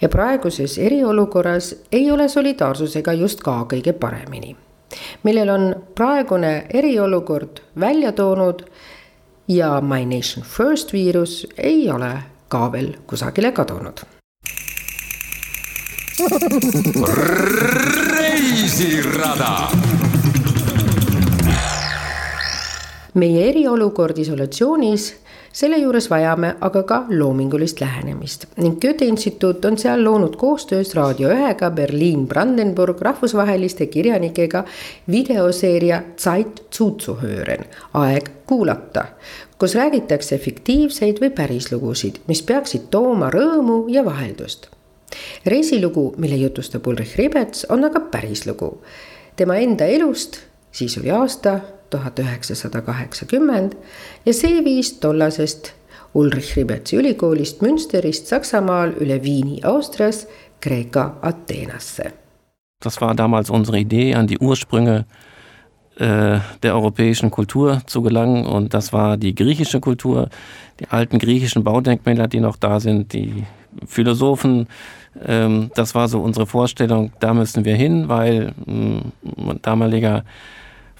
ja 0.00 0.08
praeguses 0.08 0.78
eriolukorras 0.78 1.74
ei 1.92 2.10
ole 2.10 2.28
solidaarsusega 2.28 3.12
just 3.12 3.40
ka 3.40 3.66
kõige 3.72 3.92
paremini. 3.92 4.56
millel 5.22 5.48
on 5.48 5.76
praegune 5.94 6.66
eriolukord 6.70 7.60
välja 7.80 8.12
toonud 8.12 8.62
ja 9.48 9.80
My 9.80 10.04
Nation 10.04 10.44
First 10.44 10.92
viirus 10.92 11.46
ei 11.56 11.90
ole 11.90 12.12
ka 12.48 12.72
veel 12.72 12.94
kusagile 13.06 13.52
kadunud. 13.52 14.00
reisirada 18.18 19.68
meie 23.18 23.48
eriolukord 23.50 24.18
isolatsioonis, 24.18 25.08
selle 25.52 25.78
juures 25.78 26.10
vajame 26.10 26.54
aga 26.60 26.82
ka 26.82 26.98
loomingulist 27.08 27.80
lähenemist 27.80 28.46
ning 28.56 28.78
Goethe 28.80 29.04
instituut 29.04 29.64
on 29.64 29.78
seal 29.78 30.04
loonud 30.04 30.36
koostöös 30.36 30.94
Raadio 30.94 31.30
ühega 31.34 31.70
Berliin-Brandenburg 31.70 33.00
rahvusvaheliste 33.00 33.86
kirjanikega 33.86 34.64
videoseeria 35.10 36.02
Zeit 36.16 36.62
zuzuhören, 36.74 37.64
aeg 37.94 38.30
kuulata, 38.46 39.04
kus 39.58 39.74
räägitakse 39.74 40.38
fiktiivseid 40.38 41.20
või 41.20 41.30
pärislugusid, 41.30 42.22
mis 42.26 42.42
peaksid 42.42 42.88
tooma 42.90 43.30
rõõmu 43.30 43.84
ja 43.88 44.04
vaheldust. 44.04 44.68
reisilugu, 45.46 46.14
mille 46.16 46.36
jutustab 46.36 46.86
Ulrich 46.86 47.16
Ribets, 47.16 47.66
on 47.68 47.84
aga 47.84 48.00
pärislugu 48.00 48.82
tema 49.36 49.56
enda 49.56 49.86
elust, 49.86 50.40
siis 50.72 50.98
oli 50.98 51.10
aasta 51.10 51.60
tuhat 51.90 52.18
üheksasada 52.18 52.82
kaheksakümmend 52.84 53.76
ja 54.26 54.32
see 54.32 54.64
viis 54.64 54.98
tollasest 55.00 55.74
Ulrich 56.14 56.56
Ribetsi 56.56 56.96
ülikoolist 56.96 57.62
Münsterist 57.62 58.26
Saksamaal 58.26 58.94
üle 59.00 59.22
Viini 59.22 59.64
Austrias 59.64 60.26
Kreeka 60.60 61.16
Ateenasse. 61.22 62.12
Das 62.80 63.00
war 63.00 63.14
damals 63.14 63.50
unsere 63.50 63.78
Idee, 63.78 64.14
an 64.14 64.26
die 64.26 64.38
Ursprünge 64.38 65.04
äh, 65.98 66.38
der 66.62 66.74
europäischen 66.74 67.30
Kultur 67.30 67.82
zu 67.86 68.02
gelangen. 68.02 68.46
Und 68.46 68.72
das 68.72 68.92
war 68.92 69.16
die 69.16 69.34
griechische 69.34 69.80
Kultur, 69.80 70.28
die 70.80 70.88
alten 70.88 71.18
griechischen 71.18 71.64
Baudenkmäler, 71.64 72.28
die 72.28 72.40
noch 72.40 72.56
da 72.56 72.80
sind, 72.80 73.12
die 73.12 73.44
Philosophen. 73.86 74.68
Ähm, 75.24 75.70
das 75.74 75.94
war 75.94 76.08
so 76.08 76.20
unsere 76.20 76.46
Vorstellung, 76.46 77.12
da 77.20 77.34
müssen 77.34 77.64
wir 77.64 77.74
hin, 77.74 78.08
weil 78.08 78.52
mein 78.64 79.12
hm, 79.24 79.58
damaliger 79.62 80.24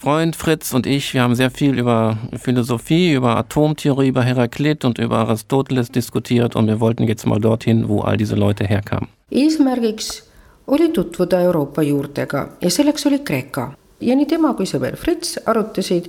Freund 0.00 0.36
Fritz 0.36 0.72
und 0.74 0.86
ich, 0.86 1.12
wir 1.12 1.22
haben 1.22 1.34
sehr 1.34 1.50
viel 1.50 1.76
über 1.76 2.18
Philosophie, 2.36 3.14
über 3.14 3.36
Atomtheorie, 3.36 4.08
über 4.08 4.22
Heraklit 4.22 4.84
und 4.84 4.98
über 4.98 5.18
Aristoteles 5.18 5.90
diskutiert 5.90 6.54
und 6.54 6.68
wir 6.68 6.78
wollten 6.78 7.02
jetzt 7.08 7.26
mal 7.26 7.40
dorthin, 7.40 7.88
wo 7.88 8.02
all 8.02 8.16
diese 8.16 8.36
Leute 8.36 8.64
herkamen. 8.64 9.08
eesmärgiks 9.30 10.22
oli 10.66 10.88
tutvuda 10.92 11.40
Euroopa 11.40 11.82
juurtega 11.82 12.48
ja 12.60 12.70
selleks 12.70 13.06
oli 13.06 13.18
Kreeka 13.24 13.72
ja 14.00 14.14
nii 14.16 14.26
tema 14.30 14.54
kui 14.54 14.66
sõber 14.70 14.96
Fritz 14.96 15.34
arutasid 15.44 16.06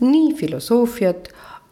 nii 0.00 0.34
filosoofiat, 0.34 1.28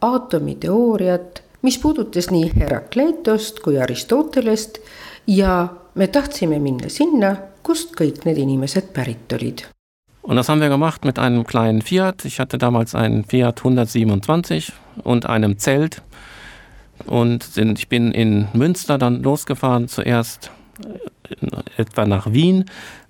aatomiteooriat, 0.06 1.42
mis 1.62 1.78
puudutas 1.82 2.30
nii 2.30 2.52
Herakletost 2.54 3.60
kui 3.60 3.80
Aristotelest 3.80 4.78
ja 5.26 5.66
me 5.94 6.06
tahtsime 6.06 6.62
minna 6.62 6.88
sinna, 6.88 7.34
kust 7.62 7.92
kõik 7.98 8.24
need 8.24 8.38
inimesed 8.38 8.94
pärit 8.94 9.34
olid 9.34 9.66
Und 10.22 10.36
das 10.36 10.48
haben 10.48 10.60
wir 10.60 10.68
gemacht 10.68 11.04
mit 11.04 11.18
einem 11.18 11.46
kleinen 11.46 11.82
Fiat. 11.82 12.24
Ich 12.24 12.40
hatte 12.40 12.58
damals 12.58 12.94
einen 12.94 13.24
Fiat 13.24 13.58
127 13.58 14.72
und 15.02 15.26
einem 15.26 15.58
Zelt. 15.58 16.02
Und 17.06 17.42
sind, 17.42 17.78
ich 17.78 17.88
bin 17.88 18.12
in 18.12 18.48
Münster 18.52 18.98
dann 18.98 19.22
losgefahren, 19.22 19.88
zuerst 19.88 20.50
äh, 20.84 21.80
etwa 21.80 22.04
nach 22.04 22.32
Wien. 22.32 22.66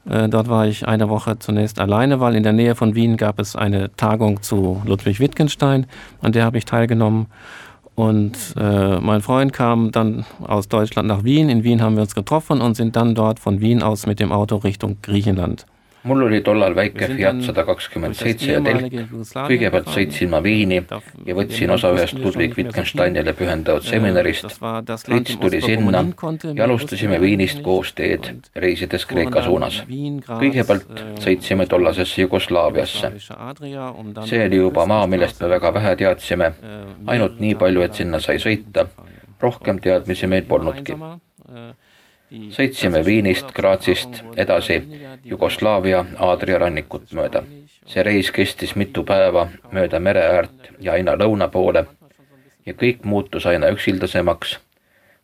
Äh, 0.09 0.29
dort 0.29 0.49
war 0.49 0.67
ich 0.67 0.87
eine 0.87 1.09
Woche 1.09 1.41
zunächst 1.41 1.81
alleine, 1.81 2.21
weil 2.21 2.37
in 2.37 2.45
der 2.45 2.53
Nähe 2.53 2.77
von 2.77 2.95
Wien 2.95 3.17
gab 3.17 3.41
es 3.41 3.57
eine 3.57 3.95
Tagung 3.97 4.43
zu 4.43 4.81
Ludwig 4.87 5.19
Wittgenstein, 5.19 5.87
an 6.23 6.31
der 6.31 6.45
habe 6.45 6.59
ich 6.59 6.65
teilgenommen. 6.65 7.27
Und 7.97 8.37
äh, 8.57 9.01
mein 9.01 9.21
Freund 9.21 9.53
kam 9.53 9.91
dann 9.91 10.25
aus 10.47 10.69
Deutschland 10.69 11.09
nach 11.09 11.25
Wien. 11.25 11.51
In 11.51 11.65
Wien 11.65 11.83
haben 11.83 11.97
wir 11.97 12.03
uns 12.03 12.15
getroffen 12.15 12.61
und 12.61 12.77
sind 12.77 12.95
dann 12.95 13.17
dort 13.17 13.41
von 13.41 13.61
Wien 13.61 13.83
aus 13.83 14.07
mit 14.07 14.21
dem 14.21 14.31
Auto 14.31 14.57
Richtung 14.57 14.99
Griechenland 15.03 15.67
mul 16.03 16.23
oli 16.23 16.41
tollal 16.41 16.75
väike 16.77 17.09
Fiat 17.13 17.43
sada 17.45 17.65
kakskümmend 17.69 18.17
seitse 18.17 18.53
ja 18.53 18.61
telk. 18.65 18.95
kõigepealt 19.35 19.91
sõitsin 19.93 20.31
ma 20.33 20.41
Viini 20.43 20.81
ja 21.27 21.37
võtsin 21.37 21.73
osa 21.75 21.91
ühest 21.95 22.19
Ludwig 22.19 22.57
Wittgensteinile 22.57 23.35
pühendatud 23.37 23.87
seminarist. 23.87 24.57
Fritz 25.05 25.37
tuli 25.41 25.61
sinna 25.65 26.05
ja 26.55 26.65
alustasime 26.65 27.21
Viinist 27.21 27.63
koos 27.67 27.93
teed, 27.99 28.31
reisides 28.57 29.07
Kreeka 29.07 29.45
suunas. 29.45 29.83
kõigepealt 30.31 31.05
sõitsime 31.21 31.67
tollasesse 31.67 32.23
Jugoslaaviasse. 32.23 33.13
see 34.25 34.47
oli 34.47 34.57
juba 34.57 34.87
maa, 34.87 35.07
millest 35.07 35.41
me 35.41 35.49
väga 35.49 35.75
vähe 35.75 35.97
teadsime, 35.97 36.53
ainult 37.07 37.41
nii 37.41 37.55
palju, 37.55 37.83
et 37.83 37.95
sinna 37.95 38.21
sai 38.21 38.39
sõita. 38.39 38.87
rohkem 39.41 39.79
teadmisi 39.81 40.27
meil 40.27 40.43
polnudki 40.45 40.95
sõitsime 42.31 43.05
Viinist, 43.05 43.53
Graatsist 43.55 44.23
edasi 44.37 44.83
Jugoslaavia 45.25 46.05
Aadria 46.19 46.59
rannikut 46.59 47.13
mööda. 47.13 47.43
see 47.87 48.03
reis 48.03 48.31
kestis 48.31 48.77
mitu 48.77 49.03
päeva 49.05 49.49
mööda 49.73 49.99
mere 49.99 50.21
äärt 50.23 50.71
ja 50.81 50.93
aina 50.93 51.17
lõuna 51.17 51.49
poole 51.49 51.87
ja 52.67 52.73
kõik 52.73 53.05
muutus 53.05 53.47
aina 53.47 53.69
üksildasemaks. 53.69 54.59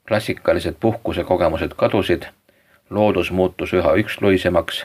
klassikalised 0.09 0.75
puhkusekogemused 0.81 1.75
kadusid, 1.77 2.27
loodus 2.91 3.31
muutus 3.31 3.73
üha 3.73 3.95
üksluisemaks, 3.97 4.85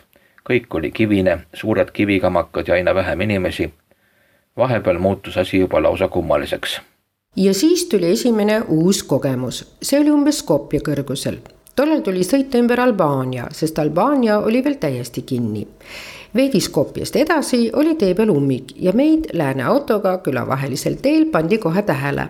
kõik 0.49 0.67
oli 0.69 0.91
kivine, 0.91 1.39
suured 1.53 1.91
kivikamakad 1.91 2.67
ja 2.67 2.73
aina 2.73 2.95
vähem 2.95 3.21
inimesi. 3.21 3.73
vahepeal 4.57 4.99
muutus 4.99 5.37
asi 5.37 5.57
juba 5.57 5.83
lausa 5.83 6.07
kummaliseks 6.07 6.81
ja 7.35 7.53
siis 7.53 7.85
tuli 7.85 8.11
esimene 8.11 8.61
uus 8.67 9.03
kogemus, 9.03 9.77
see 9.81 9.99
oli 9.99 10.11
umbes 10.11 10.39
Skopje 10.39 10.79
kõrgusel 10.79 11.37
tollal 11.75 12.01
tuli 12.05 12.23
sõita 12.27 12.59
ümber 12.61 12.79
Albaania, 12.83 13.47
sest 13.55 13.79
Albaania 13.79 14.39
oli 14.39 14.63
veel 14.63 14.79
täiesti 14.79 15.21
kinni. 15.21 15.67
veidi 16.35 16.59
Skopjast 16.59 17.15
edasi 17.15 17.69
oli 17.73 17.95
tee 17.95 18.13
peal 18.15 18.29
ummik 18.29 18.71
ja 18.79 18.93
meid 18.95 19.33
lääne 19.33 19.63
autoga 19.63 20.17
külavahelisel 20.17 20.95
teel 21.01 21.25
pandi 21.25 21.57
kohe 21.57 21.81
tähele 21.81 22.27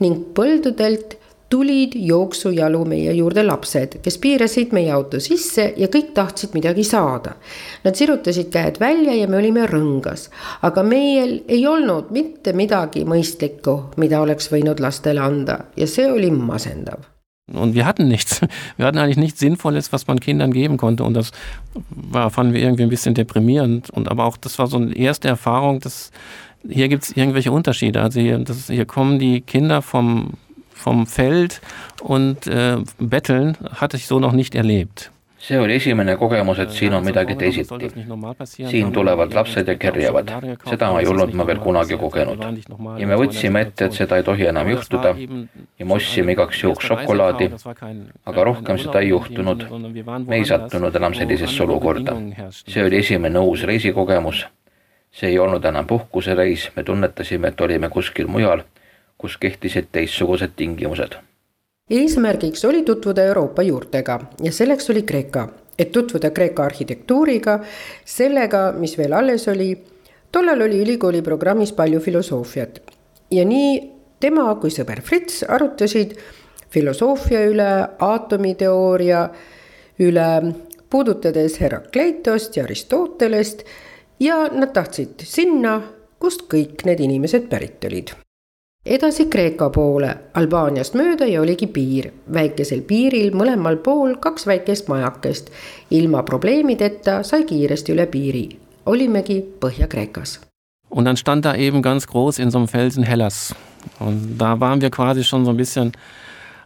ning 0.00 0.20
põldudelt 0.34 1.18
tulid 1.54 1.92
jooksujalu 1.94 2.84
meie 2.84 3.12
juurde 3.12 3.44
lapsed, 3.46 3.98
kes 4.02 4.18
piirasid 4.18 4.72
meie 4.74 4.90
auto 4.92 5.20
sisse 5.22 5.68
ja 5.76 5.86
kõik 5.92 6.10
tahtsid 6.16 6.56
midagi 6.56 6.84
saada. 6.84 7.36
Nad 7.84 7.94
sirutasid 7.94 8.50
käed 8.50 8.80
välja 8.82 9.14
ja 9.14 9.30
me 9.30 9.38
olime 9.38 9.68
rõngas, 9.70 10.30
aga 10.66 10.82
meil 10.82 11.40
ei 11.48 11.66
olnud 11.66 12.10
mitte 12.10 12.56
midagi 12.58 13.06
mõistlikku, 13.06 13.78
mida 14.02 14.22
oleks 14.26 14.50
võinud 14.50 14.82
lastele 14.82 15.22
anda 15.22 15.60
ja 15.76 15.86
see 15.86 16.10
oli 16.10 16.30
masendav 16.34 17.13
Und 17.52 17.74
wir 17.74 17.84
hatten 17.84 18.08
nichts. 18.08 18.40
Wir 18.76 18.86
hatten 18.86 18.98
eigentlich 18.98 19.18
nichts 19.18 19.40
Sinnvolles, 19.40 19.92
was 19.92 20.06
man 20.06 20.18
Kindern 20.18 20.52
geben 20.52 20.78
konnte. 20.78 21.04
Und 21.04 21.14
das 21.14 21.30
war, 21.90 22.30
fanden 22.30 22.54
wir 22.54 22.62
irgendwie 22.62 22.84
ein 22.84 22.88
bisschen 22.88 23.14
deprimierend. 23.14 23.90
Und 23.90 24.10
aber 24.10 24.24
auch, 24.24 24.36
das 24.36 24.58
war 24.58 24.66
so 24.66 24.78
eine 24.78 24.96
erste 24.96 25.28
Erfahrung, 25.28 25.80
dass 25.80 26.10
hier 26.68 26.88
gibt 26.88 27.04
es 27.04 27.16
irgendwelche 27.16 27.52
Unterschiede. 27.52 28.00
Also 28.00 28.20
hier, 28.20 28.38
das, 28.38 28.68
hier 28.68 28.86
kommen 28.86 29.18
die 29.18 29.42
Kinder 29.42 29.82
vom, 29.82 30.34
vom 30.72 31.06
Feld 31.06 31.60
und 32.02 32.46
äh, 32.46 32.78
Betteln 32.98 33.56
hatte 33.74 33.96
ich 33.96 34.06
so 34.06 34.18
noch 34.18 34.32
nicht 34.32 34.54
erlebt. 34.54 35.10
See 35.44 35.58
oli 35.60 35.74
esimene 35.74 36.16
kogemus, 36.16 36.58
et 36.58 36.70
siin 36.72 36.94
on 36.94 37.04
midagi 37.04 37.36
teisiti. 37.36 37.90
siin 38.70 38.92
tulevad 38.92 39.34
lapsed 39.34 39.68
ja 39.68 39.74
kerjavad. 39.76 40.30
seda 40.70 40.88
ei 41.00 41.06
olnud 41.06 41.34
ma 41.34 41.46
veel 41.46 41.60
kunagi 41.60 41.96
kogenud. 42.00 42.44
ja 42.98 43.06
me 43.06 43.18
võtsime 43.20 43.60
ette, 43.66 43.84
et 43.84 43.98
seda 43.98 44.16
ei 44.16 44.24
tohi 44.24 44.46
enam 44.52 44.70
juhtuda 44.72 45.14
ja 45.78 45.86
me 45.86 45.94
ostsime 45.94 46.32
igaks 46.32 46.62
juhuks 46.62 46.88
šokolaadi, 46.88 47.50
aga 48.26 48.44
rohkem 48.44 48.78
seda 48.78 49.00
ei 49.00 49.08
juhtunud. 49.08 49.66
me 50.26 50.36
ei 50.40 50.44
sattunud 50.44 50.96
enam 50.96 51.14
sellisesse 51.14 51.62
olukorda. 51.62 52.16
see 52.50 52.84
oli 52.84 53.02
esimene 53.04 53.38
uus 53.38 53.62
reisikogemus. 53.62 54.46
see 55.12 55.30
ei 55.30 55.38
olnud 55.38 55.64
enam 55.64 55.86
puhkusereis, 55.86 56.70
me 56.76 56.82
tunnetasime, 56.82 57.48
et 57.48 57.60
olime 57.60 57.88
kuskil 57.88 58.26
mujal, 58.26 58.64
kus 59.18 59.36
kehtisid 59.38 59.92
teistsugused 59.92 60.56
tingimused 60.56 61.20
eesmärgiks 61.90 62.64
oli 62.64 62.82
tutvuda 62.82 63.22
Euroopa 63.22 63.62
juurtega 63.62 64.20
ja 64.42 64.52
selleks 64.52 64.90
oli 64.90 65.02
Kreeka, 65.02 65.48
et 65.78 65.92
tutvuda 65.92 66.30
Kreeka 66.30 66.64
arhitektuuriga, 66.64 67.58
sellega, 68.04 68.72
mis 68.72 68.98
veel 68.98 69.12
alles 69.12 69.48
oli. 69.48 69.84
tollal 70.32 70.60
oli 70.60 70.80
ülikooli 70.82 71.22
programmis 71.22 71.72
palju 71.72 72.00
filosoofiat 72.00 72.80
ja 73.30 73.44
nii 73.44 73.92
tema 74.20 74.54
kui 74.54 74.70
sõber 74.70 75.02
Fritz 75.02 75.44
arutasid 75.48 76.16
filosoofia 76.70 77.44
üle, 77.46 77.70
aatomiteooria 77.98 79.28
üle, 79.98 80.54
puudutades 80.90 81.60
Herakleitost 81.60 82.56
ja 82.56 82.64
Aristotelest 82.64 83.64
ja 84.20 84.48
nad 84.52 84.72
tahtsid 84.72 85.22
sinna, 85.22 85.82
kust 86.18 86.48
kõik 86.48 86.86
need 86.88 87.00
inimesed 87.00 87.46
pärit 87.48 87.84
olid 87.84 88.23
edasi 88.84 89.26
Kreeka 89.30 89.70
poole, 89.70 90.10
Albaaniast 90.34 90.94
mööda 90.94 91.26
ja 91.26 91.40
oligi 91.40 91.66
piir. 91.66 92.10
väikesel 92.32 92.82
piiril 92.82 93.32
mõlemal 93.32 93.76
pool 93.76 94.16
kaks 94.20 94.46
väikest 94.46 94.88
majakest. 94.88 95.50
ilma 95.90 96.22
probleemideta 96.22 97.22
sai 97.22 97.44
kiiresti 97.44 97.92
üle 97.92 98.06
piiri. 98.06 98.48
olimegi 98.86 99.44
Põhja-Kreekas. 99.60 100.40
Und 100.90 101.06
dann 101.06 101.16
stand 101.16 101.44
da 101.44 101.54
eben 101.56 101.82
ganz 101.82 102.06
groß 102.06 102.38
in 102.38 102.50
so 102.50 102.58
einem 102.58 102.68
Felsen 102.68 103.02
Hellas. 103.02 103.54
Und 103.98 104.38
da 104.38 104.60
waren 104.60 104.80
wir 104.80 104.90
quasi 104.90 105.24
schon 105.24 105.44
so 105.44 105.50
ein 105.50 105.56
bisschen 105.56 105.92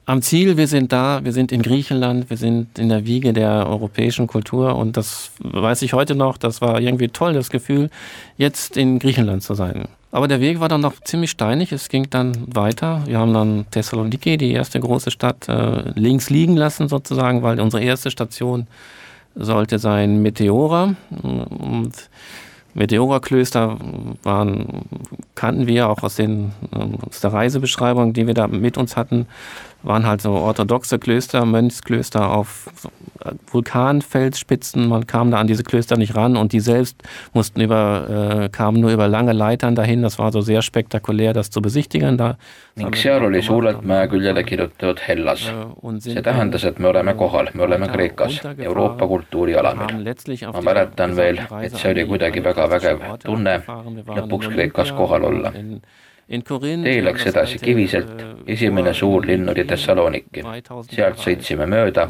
am 0.05 0.23
Ziel, 0.23 0.57
wir 0.57 0.67
sind 0.67 0.93
da, 0.93 1.21
wir 1.23 1.33
sind 1.33 1.53
in 1.53 1.63
Griechenland, 1.63 2.31
wir 2.31 2.37
sind 2.37 2.79
in 2.79 2.89
der 2.89 3.05
Wiege 3.05 3.33
der 3.33 3.67
europäischen 3.69 4.27
Kultur 4.27 4.75
und 4.75 4.97
das 4.97 5.31
weiß 5.41 5.83
ich 5.83 5.93
heute 5.93 6.15
noch, 6.15 6.39
das 6.39 6.61
war 6.63 6.81
irgendwie 6.81 7.09
toll, 7.09 7.35
das 7.35 7.51
Gefühl, 7.51 7.91
jetzt 8.39 8.77
in 8.77 8.99
Griechenland 8.99 9.43
zu 9.43 9.55
sein. 9.55 9.87
Aber 10.11 10.27
der 10.27 10.41
Weg 10.41 10.59
war 10.61 10.69
dann 10.69 10.81
noch 10.81 10.95
ziemlich 11.05 11.31
steinig. 11.31 11.71
Es 11.73 11.89
ging 11.89 12.09
dann 12.09 12.33
weiter. 12.55 13.03
Wir 13.07 13.19
haben 13.19 13.35
dann 13.35 13.67
Thessaloniki, 13.71 14.39
die 14.39 14.53
erste 14.53 14.81
große 14.81 15.11
Stadt, 15.11 15.49
äh, 15.49 15.91
links 15.95 16.31
liegen 16.31 16.57
lassen 16.57 16.89
sozusagen, 16.89 17.43
weil 17.43 17.61
unsere 17.61 17.83
erste 17.83 18.11
Station 18.11 18.67
sollte 19.35 19.79
sein 19.79 20.23
Meteora. 20.23 20.95
Und 21.23 21.93
Meteora-Klöster 22.75 23.77
waren, 24.23 24.83
kannten 25.35 25.67
wir 25.67 25.89
auch 25.89 26.03
aus, 26.03 26.17
den, 26.17 26.53
ähm, 26.75 26.95
aus 27.07 27.21
der 27.21 27.33
Reisebeschreibung, 27.33 28.13
die 28.15 28.27
wir 28.27 28.35
da 28.35 28.47
mit 28.47 28.79
uns 28.79 28.97
hatten 28.97 29.27
waren 29.83 30.07
halt 30.07 30.21
so 30.21 30.33
orthodoxe 30.33 30.99
Klöster, 30.99 31.45
Mönchsklöster 31.45 32.31
auf 32.31 32.69
Vulkanfelsspitzen. 33.51 34.89
Man 34.89 35.07
kam 35.07 35.31
da 35.31 35.39
an 35.39 35.47
diese 35.47 35.63
Klöster 35.63 35.97
nicht 35.97 36.15
ran 36.15 36.37
und 36.37 36.53
die 36.53 36.61
selbst 36.61 37.03
mussten 37.33 37.61
über, 37.61 38.43
äh, 38.45 38.49
kamen 38.49 38.81
nur 38.81 38.91
über 38.91 39.09
lange 39.09 39.33
Leitern 39.33 39.75
dahin. 39.75 40.03
Das 40.03 40.19
war 40.19 40.33
so 40.33 40.41
sehr 40.41 40.63
spektakulär, 40.63 41.33
das 41.33 41.51
zu 41.51 41.61
besichtigen. 41.61 42.17
Da 42.17 42.37
ning 42.77 42.95
seal 42.95 43.25
oli 43.25 43.43
suurelt 43.43 43.83
mäe 43.83 44.09
küljele 44.09 44.45
kirjutatud 44.45 45.01
Hellas. 45.07 45.49
Äh, 45.49 46.01
see 46.01 46.23
tähendas, 46.23 46.65
et 46.65 46.79
me 46.79 46.89
oleme 46.89 47.15
kohal, 47.15 47.51
me 47.55 47.63
oleme 47.63 47.89
Kreekas, 47.89 48.41
Euroopa 48.59 49.07
kultuurialamil. 49.07 50.05
ma 50.53 50.61
mäletan 50.61 51.17
veel, 51.17 51.41
et 51.63 51.77
see 51.77 51.91
oli 51.91 52.07
kuidagi 52.07 52.45
väga 52.45 52.69
vägev 52.71 53.03
tunne 53.25 53.63
lõpuks 54.07 54.53
Kreekas 54.55 54.93
kohal 54.93 55.25
olla 55.25 55.53
tee 56.29 57.05
läks 57.05 57.27
edasi 57.31 57.59
Kiviselt, 57.59 58.21
esimene 58.47 58.93
suur 58.95 59.25
linn 59.27 59.49
oli 59.49 59.65
Thessaloniki. 59.65 60.43
sealt 60.91 61.23
sõitsime 61.23 61.67
mööda, 61.67 62.09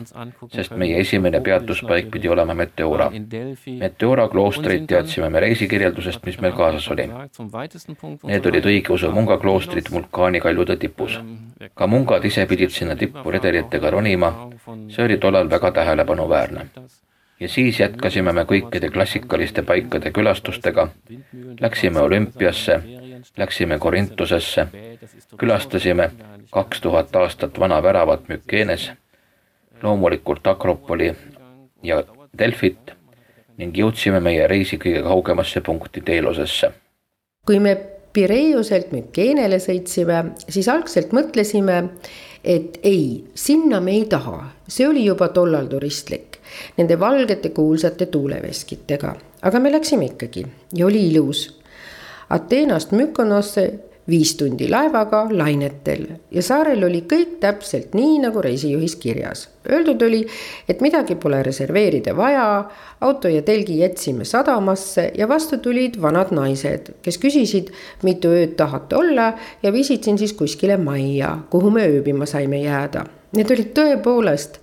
sest 0.54 0.74
meie 0.76 0.98
esimene 1.00 1.40
peatuspaik 1.40 2.10
pidi 2.10 2.28
olema 2.28 2.54
Meteora. 2.54 3.10
Meteora 3.78 4.28
kloostrit 4.28 4.86
teadsime 4.90 5.30
me 5.30 5.40
reisikirjeldusest, 5.46 6.24
mis 6.26 6.40
meil 6.40 6.52
kaasas 6.58 6.90
oli. 6.90 7.06
Need 8.32 8.50
olid 8.52 8.70
õigeusu 8.74 9.12
munga 9.14 9.38
kloostrid 9.38 9.90
vulkaanikaljude 9.90 10.76
tipus. 10.76 11.20
ka 11.74 11.86
mungad 11.86 12.24
ise 12.24 12.46
pidid 12.46 12.70
sinna 12.70 12.94
tippu 12.96 13.30
redelitega 13.30 13.90
ronima, 13.90 14.50
see 14.88 15.04
oli 15.04 15.16
tollal 15.18 15.50
väga 15.50 15.70
tähelepanuväärne 15.72 16.66
ja 17.40 17.48
siis 17.48 17.80
jätkasime 17.80 18.32
me 18.32 18.42
kõikide 18.42 18.90
klassikaliste 18.90 19.62
paikade 19.62 20.10
külastustega, 20.10 20.88
läksime 21.60 22.00
olümpiasse 22.00 22.80
läksime 23.36 23.78
Korintusesse, 23.78 24.66
külastasime 25.36 26.10
kaks 26.50 26.80
tuhat 26.80 27.16
aastat 27.16 27.58
vana 27.58 27.82
väravat 27.82 28.28
Mükeenes, 28.28 28.90
loomulikult 29.82 30.46
Akropoli 30.46 31.14
ja 31.82 32.02
Delfit 32.38 32.94
ning 33.58 33.76
jõudsime 33.76 34.20
meie 34.22 34.46
reisi 34.46 34.78
kõige 34.78 35.02
kaugemasse 35.02 35.60
punkti 35.60 36.00
Teelosesse. 36.00 36.70
kui 37.46 37.58
me 37.58 37.76
Pireuselt 38.12 38.92
Mükeenele 38.92 39.58
sõitsime, 39.60 40.32
siis 40.48 40.68
algselt 40.68 41.12
mõtlesime, 41.12 41.76
et 42.44 42.78
ei, 42.82 43.24
sinna 43.34 43.80
me 43.84 43.92
ei 43.92 44.06
taha, 44.10 44.40
see 44.66 44.88
oli 44.88 45.04
juba 45.04 45.28
tollal 45.28 45.68
turistlik, 45.68 46.38
nende 46.78 46.98
valgete 47.00 47.52
kuulsate 47.54 48.06
tuuleveskitega, 48.06 49.14
aga 49.42 49.60
me 49.60 49.72
läksime 49.72 50.08
ikkagi 50.08 50.46
ja 50.74 50.86
oli 50.86 51.04
ilus 51.10 51.44
Ateenast 52.30 52.92
Mykonosse 52.92 53.72
viis 54.08 54.34
tundi 54.36 54.68
laevaga 54.70 55.26
lainetel 55.30 56.06
ja 56.32 56.42
saarel 56.42 56.84
oli 56.86 57.02
kõik 57.08 57.36
täpselt 57.42 57.92
nii, 57.96 58.18
nagu 58.24 58.40
reisijuhis 58.44 58.96
kirjas. 59.00 59.46
Öeldud 59.68 60.02
oli, 60.06 60.22
et 60.68 60.80
midagi 60.84 61.18
pole 61.20 61.42
reserveerida 61.44 62.14
vaja, 62.16 62.46
auto 63.04 63.28
ja 63.28 63.42
telgi 63.44 63.78
jätsime 63.82 64.24
sadamasse 64.24 65.10
ja 65.18 65.28
vastu 65.28 65.60
tulid 65.64 66.00
vanad 66.00 66.32
naised, 66.32 66.94
kes 67.04 67.20
küsisid, 67.20 67.72
mitu 68.02 68.32
ööd 68.32 68.56
tahate 68.56 68.96
olla 68.96 69.32
ja 69.62 69.72
viisid 69.72 70.08
sind 70.08 70.24
siis 70.24 70.32
kuskile 70.32 70.80
majja, 70.80 71.34
kuhu 71.52 71.70
me 71.70 71.84
ööbima 71.88 72.26
saime 72.26 72.62
jääda. 72.64 73.04
Need 73.36 73.52
olid 73.52 73.74
tõepoolest 73.76 74.60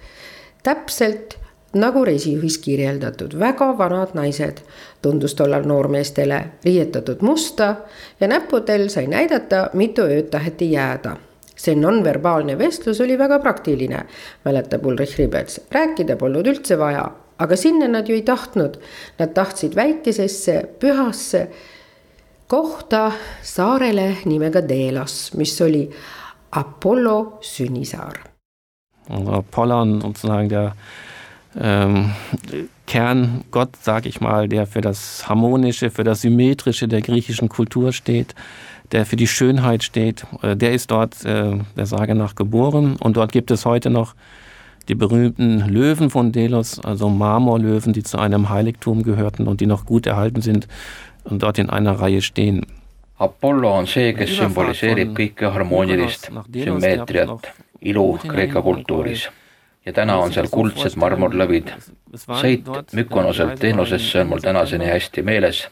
täpselt 0.65 1.37
nagu 1.75 2.05
reisijuhis 2.05 2.57
kirjeldatud, 2.63 3.35
väga 3.39 3.69
vanad 3.77 4.15
naised, 4.15 4.61
tundus 5.01 5.35
tollal 5.35 5.67
noormeestele, 5.67 6.39
riietatud 6.65 7.21
musta 7.21 7.75
ja 8.19 8.27
näppudel 8.27 8.87
sai 8.89 9.07
näidata, 9.11 9.69
mitu 9.73 10.07
ööd 10.07 10.31
taheti 10.31 10.71
jääda. 10.71 11.17
see 11.55 11.75
nonverbaalne 11.75 12.57
vestlus 12.59 12.99
oli 13.01 13.15
väga 13.17 13.39
praktiline, 13.39 14.01
mäletab 14.45 14.85
Ulrich 14.85 15.17
Ribets, 15.17 15.61
rääkida 15.71 16.17
polnud 16.19 16.47
üldse 16.51 16.75
vaja, 16.77 17.05
aga 17.39 17.55
sinna 17.55 17.87
nad 17.87 18.09
ju 18.09 18.15
ei 18.15 18.21
tahtnud. 18.21 18.75
Nad 19.19 19.33
tahtsid 19.33 19.75
väikesesse 19.75 20.57
pühasse 20.79 21.47
kohta 22.47 23.11
saarele 23.41 24.17
nimega 24.25 24.61
Delos, 24.67 25.31
mis 25.33 25.61
oli 25.61 25.89
Apollo 26.51 27.37
sünnisaar. 27.41 28.19
Apollon 29.31 30.01
sozusagen 30.01 30.49
der 30.49 30.71
ähm, 31.59 32.11
Kerngott, 32.85 33.75
sage 33.81 34.09
ich 34.09 34.21
mal, 34.21 34.47
der 34.47 34.67
für 34.67 34.81
das 34.81 35.27
Harmonische, 35.27 35.89
für 35.89 36.03
das 36.03 36.21
Symmetrische 36.21 36.87
der 36.87 37.01
griechischen 37.01 37.49
Kultur 37.49 37.93
steht, 37.93 38.35
der 38.91 39.05
für 39.05 39.15
die 39.15 39.27
Schönheit 39.27 39.83
steht, 39.83 40.25
äh, 40.41 40.55
der 40.55 40.73
ist 40.73 40.91
dort 40.91 41.25
äh, 41.25 41.57
der 41.75 41.85
Sage 41.85 42.15
nach 42.15 42.35
geboren. 42.35 42.97
Und 42.99 43.17
dort 43.17 43.31
gibt 43.31 43.51
es 43.51 43.65
heute 43.65 43.89
noch 43.89 44.15
die 44.87 44.95
berühmten 44.95 45.61
Löwen 45.67 46.09
von 46.09 46.31
Delos, 46.31 46.79
also 46.79 47.09
Marmorlöwen, 47.09 47.93
die 47.93 48.03
zu 48.03 48.19
einem 48.19 48.49
Heiligtum 48.49 49.01
gehörten 49.01 49.47
und 49.47 49.61
die 49.61 49.65
noch 49.65 49.85
gut 49.85 50.05
erhalten 50.05 50.41
sind 50.41 50.67
und 51.23 51.41
dort 51.41 51.57
in 51.57 51.69
einer 51.69 51.93
Reihe 51.93 52.21
stehen. 52.21 52.65
Apollo 53.17 53.79
on 53.79 53.87
see, 53.87 54.11
kes 54.13 54.33
sümboliseerib 54.35 55.13
kõike 55.15 55.47
harmoonilist, 55.55 56.27
sümmeetriat, 56.51 57.47
ilu 57.79 58.03
Kreeka 58.19 58.59
kultuuris 58.61 59.29
ja 59.85 59.93
täna 59.93 60.17
on 60.17 60.33
seal 60.33 60.47
kuldsed 60.51 60.97
marmorlõvid. 61.01 61.71
sõit 62.15 62.93
Mykonoselt 62.95 63.59
Teenusesse 63.59 64.21
on 64.21 64.27
mul 64.27 64.39
tänaseni 64.43 64.85
hästi 64.85 65.21
meeles. 65.21 65.67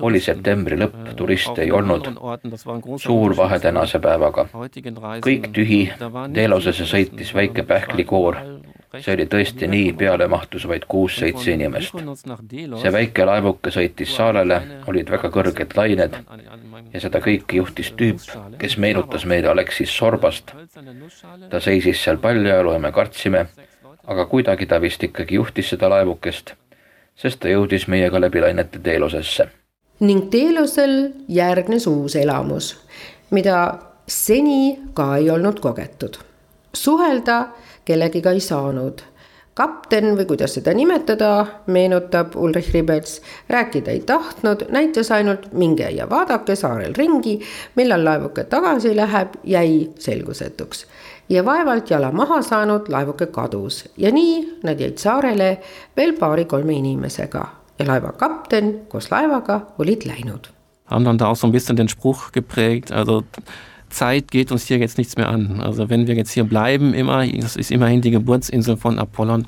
oli 0.00 0.20
septembri 0.20 0.76
lõpp, 0.76 1.14
turiste 1.16 1.62
ei 1.62 1.72
olnud. 1.72 2.08
suur 2.96 3.36
vahe 3.36 3.58
tänase 3.58 3.98
päevaga. 3.98 4.48
kõik 5.26 5.52
tühi, 5.52 5.92
Teelosesse 6.34 6.84
sõitis 6.84 7.34
väike 7.34 7.62
pähklikoor 7.62 8.36
see 8.96 9.14
oli 9.14 9.26
tõesti 9.28 9.68
nii, 9.68 9.92
peale 9.98 10.28
mahtus 10.28 10.64
vaid 10.68 10.86
kuus-seitse 10.88 11.52
inimest. 11.52 11.94
see 12.82 12.92
väike 12.92 13.26
laevuke 13.28 13.72
sõitis 13.74 14.14
saarele, 14.16 14.60
olid 14.88 15.10
väga 15.10 15.30
kõrged 15.34 15.76
lained 15.76 16.16
ja 16.92 17.00
seda 17.00 17.20
kõike 17.24 17.60
juhtis 17.60 17.92
tüüp, 17.98 18.22
kes 18.58 18.78
meenutas 18.78 19.26
meile 19.28 19.52
Aleksis 19.52 19.92
Sorbast. 19.96 20.54
ta 21.50 21.60
seisis 21.60 22.04
seal 22.04 22.18
paljajalu 22.18 22.72
ja 22.72 22.78
me 22.78 22.92
kartsime, 22.92 23.46
aga 24.06 24.26
kuidagi 24.26 24.66
ta 24.66 24.80
vist 24.80 25.04
ikkagi 25.04 25.34
juhtis 25.34 25.68
seda 25.74 25.90
laevukest, 25.92 26.54
sest 27.16 27.40
ta 27.40 27.48
jõudis 27.48 27.88
meiega 27.88 28.20
läbi 28.20 28.40
lainete 28.40 28.78
Teelosesse. 28.78 29.48
ning 30.00 30.30
Teelosel 30.30 31.12
järgnes 31.28 31.86
uus 31.86 32.16
elamus, 32.16 32.76
mida 33.30 33.78
seni 34.06 34.80
ka 34.94 35.16
ei 35.16 35.30
olnud 35.30 35.60
kogetud. 35.60 36.16
suhelda 36.72 37.48
kellegiga 37.88 38.34
ei 38.36 38.40
saanud. 38.44 39.00
kapten 39.58 40.12
või 40.14 40.22
kuidas 40.30 40.52
seda 40.54 40.70
nimetada, 40.70 41.46
meenutab 41.66 42.36
Ulrich 42.38 42.70
Ribets, 42.70 43.16
rääkida 43.50 43.90
ei 43.90 44.04
tahtnud, 44.06 44.68
näitas 44.70 45.10
ainult 45.10 45.48
minge 45.52 45.88
ja 45.90 46.06
vaadake 46.10 46.54
saarel 46.56 46.94
ringi, 46.94 47.40
millal 47.74 48.04
laevuke 48.06 48.44
tagasi 48.44 48.94
läheb, 48.96 49.34
jäi 49.42 49.90
selgusetuks 49.98 50.86
ja 51.28 51.44
vaevalt 51.44 51.90
jala 51.90 52.12
maha 52.12 52.42
saanud 52.42 52.88
laevuke 52.88 53.26
kadus 53.26 53.84
ja 53.96 54.12
nii 54.12 54.60
nad 54.62 54.80
jäid 54.80 54.98
saarele 55.02 55.50
veel 55.96 56.14
paari-kolme 56.20 56.78
inimesega 56.78 57.44
ja 57.78 57.88
laeva 57.88 58.12
kapten 58.12 58.72
koos 58.88 59.10
laevaga 59.10 59.60
olid 59.78 60.06
läinud. 60.08 60.48
Haben 60.86 61.04
dann 61.04 61.18
da 61.18 61.26
auch 61.26 61.36
so 61.36 61.46
ein 61.46 61.52
bisschen 61.52 61.76
den 61.76 61.88
Spruch 61.88 62.32
geprägt, 62.32 62.92
also 62.92 63.22
Zeit 63.90 64.30
geht 64.30 64.52
uns 64.52 64.66
hier 64.66 64.78
jetzt 64.78 64.98
nichts 64.98 65.16
mehr 65.16 65.28
an. 65.28 65.60
Also 65.60 65.88
wenn 65.88 66.06
wir 66.06 66.14
jetzt 66.14 66.32
hier 66.32 66.44
bleiben, 66.44 66.94
immer, 66.94 67.26
das 67.26 67.56
ist 67.56 67.70
immerhin 67.70 68.00
die 68.00 68.10
Geburtsinsel 68.10 68.76
von 68.76 68.98
Apollon, 68.98 69.46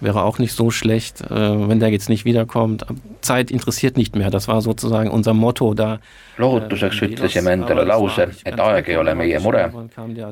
wäre 0.00 0.22
auch 0.22 0.38
nicht 0.38 0.52
so 0.52 0.70
schlecht, 0.70 1.20
äh, 1.22 1.68
wenn 1.68 1.80
der 1.80 1.90
jetzt 1.90 2.08
nicht 2.08 2.24
wiederkommt. 2.24 2.86
Zeit 3.20 3.50
interessiert 3.50 3.96
nicht 3.96 4.14
mehr, 4.14 4.30
das 4.30 4.48
war 4.48 4.62
sozusagen 4.62 5.10
unser 5.10 5.34
Motto 5.34 5.74
da. 5.74 5.98
lohutuseks 6.36 7.02
ütlesime 7.02 7.50
endale 7.50 7.84
lause, 7.84 8.28
et 8.44 8.60
aeg 8.60 8.88
ei 8.88 8.96
ole 8.96 9.14
meie 9.14 9.40
mure, 9.40 9.64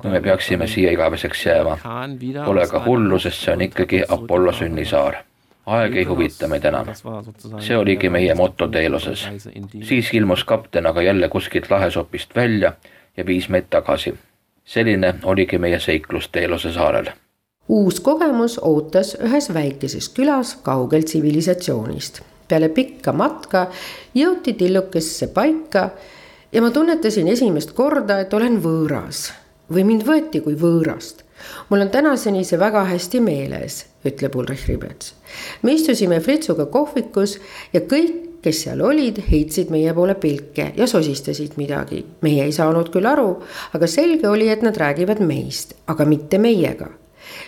kui 0.01 0.11
me 0.11 0.21
peaksime 0.23 0.69
siia 0.71 0.93
igaveseks 0.95 1.43
jääma. 1.45 1.79
Pole 2.45 2.67
ka 2.71 2.85
hullu, 2.85 3.19
sest 3.19 3.43
see 3.43 3.53
on 3.53 3.65
ikkagi 3.67 4.05
Apollo 4.07 4.53
sünnisaar 4.53 5.25
aeg 5.67 5.97
ei 5.99 6.05
huvita 6.07 6.47
meid 6.49 6.65
enam. 6.65 6.93
see 7.59 7.77
oligi 7.77 8.11
meie 8.11 8.35
moto 8.35 8.69
Teeloses. 8.69 9.29
siis 9.83 10.13
ilmus 10.15 10.45
kapten 10.45 10.87
aga 10.87 11.03
jälle 11.03 11.29
kuskilt 11.29 11.71
lahesopist 11.71 12.37
välja 12.37 12.73
ja 13.17 13.27
viis 13.27 13.49
meid 13.49 13.65
tagasi. 13.71 14.15
selline 14.65 15.15
oligi 15.25 15.59
meie 15.59 15.81
seiklus 15.81 16.29
Teelose 16.29 16.73
saarel. 16.73 17.07
uus 17.69 18.01
kogemus 18.01 18.59
ootas 18.63 19.17
ühes 19.21 19.55
väikeses 19.55 20.09
külas 20.09 20.57
kaugel 20.63 21.03
tsivilisatsioonist. 21.03 22.21
peale 22.49 22.69
pikka 22.69 23.13
matka 23.13 23.67
jõuti 24.15 24.53
tillukesse 24.53 25.27
paika 25.27 25.91
ja 26.53 26.63
ma 26.63 26.71
tunnetasin 26.71 27.29
esimest 27.29 27.73
korda, 27.73 28.21
et 28.21 28.35
olen 28.35 28.63
võõras 28.63 29.33
või 29.73 29.85
mind 29.85 30.07
võeti 30.07 30.41
kui 30.41 30.55
võõrast. 30.55 31.23
mul 31.69 31.81
on 31.81 31.91
tänaseni 31.91 32.45
see 32.45 32.59
väga 32.59 32.85
hästi 32.85 33.21
meeles, 33.21 33.87
ütleb 34.05 34.37
Ulrich 34.37 34.69
Ribets. 34.69 35.15
me 35.63 35.73
istusime 35.73 36.21
Fritsuga 36.21 36.67
kohvikus 36.67 37.39
ja 37.73 37.81
kõik 37.81 38.26
kes 38.43 38.63
seal 38.67 38.83
olid, 38.85 39.19
heitsid 39.31 39.73
meie 39.75 39.95
poole 39.95 40.15
pilke 40.15 40.73
ja 40.77 40.87
sosistasid 40.87 41.57
midagi. 41.57 42.05
meie 42.21 42.45
ei 42.45 42.53
saanud 42.53 42.91
küll 42.95 43.07
aru, 43.07 43.43
aga 43.75 43.87
selge 43.87 44.29
oli, 44.29 44.49
et 44.49 44.63
nad 44.63 44.77
räägivad 44.77 45.21
meist, 45.21 45.75
aga 45.87 46.05
mitte 46.05 46.39
meiega. 46.39 46.89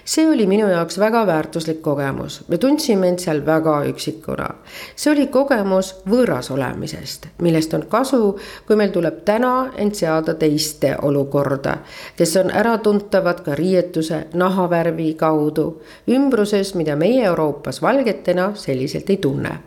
see 0.04 0.26
oli 0.26 0.46
minu 0.46 0.66
jaoks 0.66 0.98
väga 0.98 1.26
väärtuslik 1.26 1.80
kogemus, 1.82 2.40
me 2.48 2.58
tundsime 2.58 3.08
end 3.08 3.22
seal 3.22 3.44
väga 3.46 3.76
üksikuna. 3.92 4.48
see 4.96 5.12
oli 5.12 5.26
kogemus 5.26 5.94
võõras 6.08 6.50
olemisest, 6.50 7.28
millest 7.42 7.74
on 7.74 7.86
kasu, 7.86 8.38
kui 8.66 8.76
meil 8.76 8.90
tuleb 8.90 9.22
täna 9.24 9.70
end 9.76 9.94
seada 9.94 10.34
teiste 10.34 10.96
olukorda, 11.02 11.78
kes 12.16 12.36
on 12.36 12.50
äratuntavad 12.50 13.44
ka 13.46 13.54
riietuse, 13.54 14.26
nahavärvi 14.34 15.14
kaudu, 15.14 15.70
ümbruses, 16.08 16.74
mida 16.74 16.96
meie 16.96 17.24
Euroopas 17.24 17.82
valgetena 17.82 18.52
selliselt 18.54 19.10
ei 19.10 19.16
tunne 19.16 19.58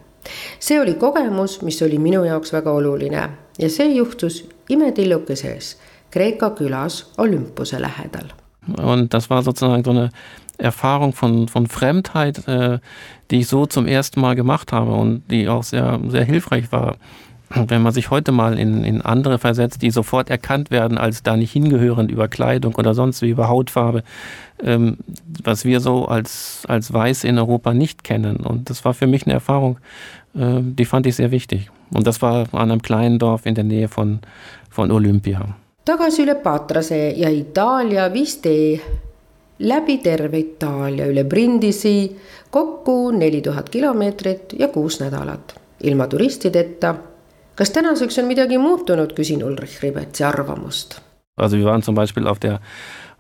see 0.60 0.80
oli 0.80 0.94
kogemus, 0.94 1.62
mis 1.62 1.82
oli 1.82 2.00
minu 2.00 2.24
jaoks 2.26 2.54
väga 2.54 2.72
oluline 2.72 3.30
ja 3.60 3.70
see 3.70 3.96
juhtus 3.96 4.44
imetillukeses 4.70 5.78
Kreeka 6.12 6.50
külas 6.50 7.06
Olympuse 7.18 7.80
lähedal. 7.80 8.34
Und 8.78 9.14
das 9.14 9.30
war 9.30 9.42
sozusagen 9.44 9.84
so 9.84 9.92
eine 9.92 10.10
Erfahrung 10.58 11.14
von, 11.14 11.48
von 11.48 11.68
Fremdheit, 11.68 12.48
äh, 12.48 12.80
die 13.32 13.40
ich 13.40 13.48
so 13.48 13.66
zum 13.66 13.88
ersten 13.88 14.22
Mal 14.22 14.36
gemacht 14.36 14.72
habe 14.72 14.92
und 14.92 15.24
die 15.32 15.48
auch 15.48 15.64
sehr, 15.64 16.00
sehr 16.08 16.26
hilfreich 16.26 16.72
war. 16.72 16.98
Wenn 17.68 17.82
man 17.82 17.93
sich 17.93 18.10
heute 18.10 18.32
mal 18.32 18.58
in, 18.58 18.84
in 18.84 19.02
andere 19.02 19.38
versetzt, 19.39 19.82
die 19.82 19.91
sofort 19.91 20.30
erkannt 20.30 20.72
werden 20.72 20.97
als 20.97 21.24
da 21.24 21.38
nicht 21.38 21.52
hingehörend 21.52 22.12
über 22.12 22.28
Kleidung 22.28 22.76
oder 22.76 22.93
sonst 22.93 23.22
wie 23.22 23.30
über 23.30 23.47
Hautfarbe, 23.49 24.04
ähm, 24.64 24.97
was 25.43 25.66
wir 25.66 25.80
so 25.80 26.06
als, 26.06 26.64
als 26.68 26.93
Weiß 26.93 27.24
in 27.24 27.38
Europa 27.38 27.74
nicht 27.74 28.04
kennen. 28.04 28.38
Und 28.38 28.70
das 28.70 28.86
war 28.86 28.93
für 28.93 29.08
mich 29.08 29.26
eine 29.26 29.34
Erfahrung, 29.34 29.78
äh, 30.36 30.60
die 30.62 30.86
fand 30.86 31.06
ich 31.08 31.16
sehr 31.16 31.32
wichtig. 31.32 31.70
Und 31.93 32.08
das 32.08 32.22
war 32.22 32.47
an 32.54 32.72
einem 32.72 32.82
kleinen 32.82 33.20
Dorf 33.20 33.45
in 33.45 33.56
der 33.56 33.64
Nähe 33.64 33.88
von, 33.88 34.20
von 34.70 34.91
Olympia. 34.91 35.56
tagasi 35.84 36.22
üle 36.24 36.36
Patrase 36.36 36.97
ja 37.18 37.30
Itaalia 37.30 38.14
viis 38.14 38.36
tee 38.41 38.80
läbi 39.60 39.97
terve 40.04 40.38
Itaalia 40.38 41.08
üle 41.10 41.24
Brindisi 41.26 42.16
kokku 42.52 43.12
neli 43.12 43.41
tuhat 43.41 43.70
kilomeetrit 43.70 44.54
ja 44.60 44.68
kuus 44.68 44.99
nädalat 45.02 45.56
ilma 45.84 46.08
turistideta. 46.08 46.95
Kas 47.56 47.72
tänaseks 47.72 48.18
on 48.18 48.28
midagi 48.28 48.58
muutunud, 48.58 49.16
küsin 49.16 49.43
Ulrich 49.43 49.82
Ribetsi 49.84 50.24
arvamust. 50.24 51.02
Also 51.36 51.58
wir 51.58 51.66
waren 51.66 51.82
zum 51.82 51.95
Beispiel 51.95 52.28
auf 52.28 52.39
der 52.39 52.60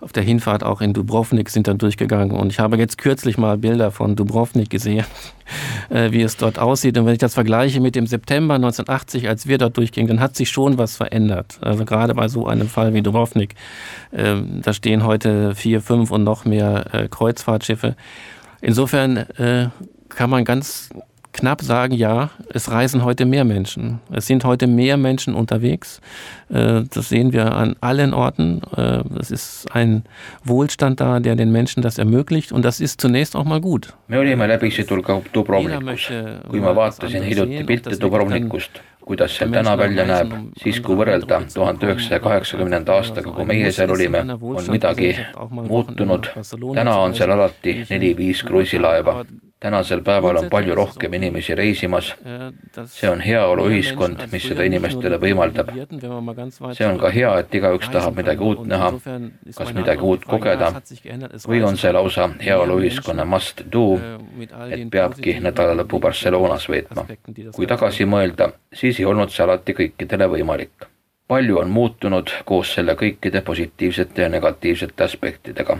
auf 0.01 0.11
der 0.11 0.23
Hinfahrt 0.23 0.63
auch 0.63 0.81
in 0.81 0.93
Dubrovnik 0.93 1.49
sind 1.49 1.67
dann 1.67 1.77
durchgegangen. 1.77 2.35
Und 2.35 2.51
ich 2.51 2.59
habe 2.59 2.75
jetzt 2.77 2.97
kürzlich 2.97 3.37
mal 3.37 3.57
Bilder 3.57 3.91
von 3.91 4.15
Dubrovnik 4.15 4.69
gesehen, 4.69 5.05
äh, 5.89 6.11
wie 6.11 6.23
es 6.23 6.37
dort 6.37 6.57
aussieht. 6.57 6.97
Und 6.97 7.05
wenn 7.05 7.13
ich 7.13 7.19
das 7.19 7.35
vergleiche 7.35 7.79
mit 7.79 7.95
dem 7.95 8.07
September 8.07 8.55
1980, 8.55 9.29
als 9.29 9.47
wir 9.47 9.59
dort 9.59 9.77
durchgingen, 9.77 10.07
dann 10.07 10.19
hat 10.19 10.35
sich 10.35 10.49
schon 10.49 10.77
was 10.79 10.97
verändert. 10.97 11.59
Also 11.61 11.85
gerade 11.85 12.15
bei 12.15 12.27
so 12.27 12.47
einem 12.47 12.67
Fall 12.67 12.93
wie 12.95 13.03
Dubrovnik. 13.03 13.53
Äh, 14.11 14.37
da 14.63 14.73
stehen 14.73 15.05
heute 15.05 15.53
vier, 15.53 15.81
fünf 15.81 16.09
und 16.09 16.23
noch 16.23 16.45
mehr 16.45 16.85
äh, 16.93 17.07
Kreuzfahrtschiffe. 17.07 17.95
Insofern 18.59 19.17
äh, 19.17 19.69
kann 20.09 20.29
man 20.29 20.45
ganz 20.45 20.89
knapp 21.33 21.61
sagen, 21.61 21.93
ja, 21.93 22.29
es 22.53 22.71
reisen 22.71 23.03
heute 23.03 23.25
mehr 23.25 23.43
Menschen. 23.43 23.99
Es 24.11 24.27
sind 24.27 24.43
heute 24.43 24.67
mehr 24.67 24.97
Menschen 24.97 25.33
unterwegs. 25.33 26.01
Äh, 26.49 26.83
das 26.93 27.09
sehen 27.09 27.33
wir 27.33 27.53
an 27.53 27.75
allen 27.81 28.13
Orten. 28.13 28.61
Äh, 28.75 29.03
es 29.19 29.31
ist 29.31 29.67
ein 29.73 30.03
Wohlstand 30.43 30.99
da, 30.99 31.19
der 31.19 31.35
den 31.35 31.51
Menschen 31.51 31.81
das 31.81 31.97
ermöglicht 31.97 32.51
und 32.51 32.63
das 32.65 32.79
ist 32.79 32.99
zunächst 33.01 33.35
auch 33.35 33.45
mal 33.45 33.61
gut. 33.61 33.93
me 34.07 34.19
olime 34.19 34.47
läbisõidul 34.47 35.01
ka 35.07 35.21
Dubrovnikus. 35.31 36.09
kui 36.49 36.59
ma 36.59 36.73
vaatasin 36.75 37.23
hiljuti 37.23 37.63
pilte 37.63 37.95
Dubrovnikust, 37.97 38.81
kuidas 39.05 39.37
see 39.37 39.49
täna 39.51 39.75
välja 39.77 40.05
näeb, 40.07 40.33
siis 40.63 40.79
kui 40.85 40.97
võrrelda 40.99 41.41
tuhande 41.53 41.89
üheksasaja 41.89 42.19
kaheksakümnenda 42.23 42.97
aastaga, 42.97 43.31
kui 43.35 43.45
meie 43.45 43.71
seal 43.75 43.91
olime, 43.91 44.25
on 44.39 44.71
midagi 44.71 45.13
muutunud. 45.51 46.33
täna 46.75 46.97
on 47.05 47.15
seal 47.15 47.31
alati 47.37 47.81
neli-viis 47.89 48.43
kruiisilaeva 48.43 49.21
tänasel 49.61 50.01
päeval 50.01 50.37
on 50.37 50.49
palju 50.49 50.75
rohkem 50.75 51.13
inimesi 51.13 51.55
reisimas. 51.55 52.15
see 52.85 53.09
on 53.09 53.21
heaoluühiskond, 53.21 54.23
mis 54.31 54.47
seda 54.49 54.63
inimestele 54.63 55.19
võimaldab. 55.21 55.69
see 56.73 56.87
on 56.87 56.97
ka 56.99 57.11
hea, 57.13 57.33
et 57.39 57.53
igaüks 57.55 57.91
tahab 57.93 58.17
midagi 58.17 58.43
uut 58.43 58.65
näha, 58.65 58.91
kas 59.57 59.73
midagi 59.77 60.01
uut 60.01 60.25
kogeda 60.25 60.71
või 61.47 61.61
on 61.67 61.77
see 61.77 61.93
lausa 61.93 62.29
heaoluühiskonna 62.45 63.25
must 63.25 63.61
do, 63.73 63.99
et 64.69 64.89
peabki 64.89 65.37
nädalalõpu 65.39 65.99
Barcelonas 65.99 66.69
veetma. 66.69 67.05
kui 67.55 67.67
tagasi 67.67 68.05
mõelda, 68.05 68.51
siis 68.73 68.90
ei 68.99 69.05
olnud 69.05 69.29
see 69.29 69.43
alati 69.43 69.73
kõikidele 69.73 70.27
võimalik. 70.35 70.87
palju 71.27 71.57
on 71.57 71.69
muutunud 71.69 72.29
koos 72.45 72.73
selle 72.73 72.93
kõikide 72.99 73.41
positiivsete 73.41 74.21
ja 74.21 74.29
negatiivsete 74.29 75.03
aspektidega 75.03 75.77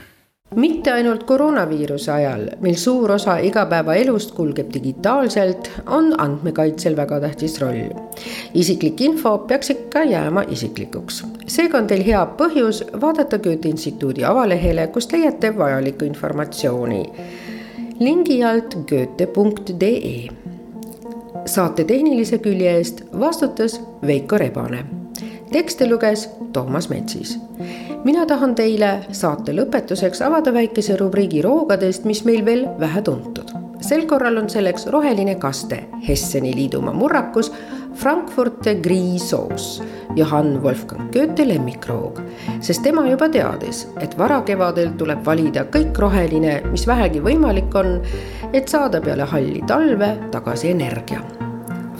mitte 0.55 0.91
ainult 0.91 1.23
koroonaviiruse 1.23 2.11
ajal, 2.11 2.41
mil 2.59 2.75
suur 2.75 3.11
osa 3.15 3.37
igapäevaelust 3.37 4.33
kulgeb 4.35 4.73
digitaalselt, 4.73 5.71
on 5.87 6.11
andmekaitsel 6.21 6.95
väga 6.95 7.19
tähtis 7.19 7.59
roll. 7.61 7.89
isiklik 8.53 9.01
info 9.01 9.37
peaks 9.37 9.69
ikka 9.69 10.03
jääma 10.03 10.43
isiklikuks. 10.47 11.23
seega 11.47 11.77
on 11.77 11.87
teil 11.87 12.03
hea 12.05 12.25
põhjus 12.37 12.83
vaadata 13.01 13.39
Goethe 13.39 13.69
instituudi 13.69 14.25
avalehele, 14.25 14.87
kust 14.87 15.13
leiate 15.13 15.57
vajalikku 15.57 16.05
informatsiooni. 16.05 17.03
lingi 17.99 18.43
alt 18.43 18.75
goethe.ee. 18.89 20.40
saate 21.45 21.83
tehnilise 21.83 22.37
külje 22.37 22.75
eest 22.77 23.03
vastutas 23.19 23.79
Veiko 24.07 24.37
Rebane 24.37 24.85
tekste 25.51 25.89
luges 25.89 26.29
Toomas 26.53 26.89
Metsis 26.89 27.37
mina 28.03 28.25
tahan 28.25 28.55
teile 28.57 28.91
saate 29.15 29.53
lõpetuseks 29.55 30.23
avada 30.25 30.53
väikese 30.53 30.97
rubriigi 30.99 31.41
roogadest, 31.45 32.05
mis 32.09 32.23
meil 32.25 32.45
veel 32.45 32.65
vähe 32.79 33.01
tuntud. 33.05 33.50
Sel 33.81 34.05
korral 34.07 34.37
on 34.37 34.49
selleks 34.49 34.87
roheline 34.93 35.35
kaste, 35.41 35.83
Hesseni 36.07 36.53
liidumaa 36.55 36.93
murrakus, 36.93 37.51
Frankfurte 37.95 38.75
Gris-soos, 38.75 39.81
Johann 40.15 40.61
Wolfgang 40.63 41.09
Goethe 41.11 41.47
lemmikroog, 41.47 42.21
sest 42.63 42.83
tema 42.85 43.03
juba 43.09 43.27
teadis, 43.29 43.83
et 44.01 44.15
varakevadel 44.17 44.93
tuleb 44.99 45.25
valida 45.25 45.65
kõik 45.73 45.99
roheline, 45.99 46.59
mis 46.71 46.87
vähegi 46.87 47.23
võimalik 47.23 47.75
on, 47.75 47.97
et 48.53 48.71
saada 48.71 49.01
peale 49.03 49.27
halli 49.33 49.63
talve 49.67 50.13
tagasi 50.31 50.71
energia. 50.71 51.21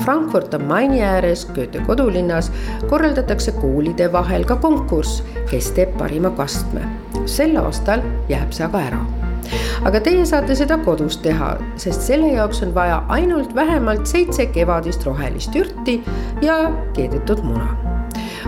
Frankfurt 0.02 0.56
am 0.58 0.66
Maini 0.66 1.04
ääres, 1.06 1.46
Goethe 1.54 1.84
kodulinnas, 1.86 2.50
korraldatakse 2.90 3.54
koolide 3.60 4.10
vahel 4.14 4.48
ka 4.50 4.58
konkurss, 4.64 5.22
kes 5.52 5.74
teeb 5.78 5.98
parima 6.00 6.34
kastme. 6.38 6.88
sel 7.26 7.58
aastal 7.62 8.02
jääb 8.30 8.50
see 8.56 8.66
aga 8.66 8.80
ära 8.90 9.21
aga 9.86 10.02
teie 10.04 10.26
saate 10.26 10.56
seda 10.56 10.78
kodus 10.86 11.18
teha, 11.24 11.54
sest 11.76 12.08
selle 12.08 12.34
jaoks 12.36 12.64
on 12.66 12.76
vaja 12.76 13.04
ainult 13.10 13.56
vähemalt 13.56 14.06
seitse 14.08 14.46
kevadist 14.56 15.06
rohelist 15.06 15.56
ürti 15.56 16.02
ja 16.42 16.64
keedetud 16.94 17.44
muna 17.44 17.72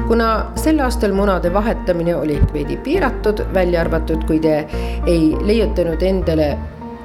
kuna 0.08 0.30
sel 0.60 0.80
aastal 0.84 1.14
munade 1.14 1.54
vahetamine 1.54 2.16
oli 2.16 2.40
veidi 2.54 2.78
piiratud, 2.78 3.46
välja 3.54 3.82
arvatud, 3.82 4.24
kui 4.28 4.40
te 4.40 4.56
ei 5.08 5.36
leiutanud 5.42 6.02
endale 6.02 6.48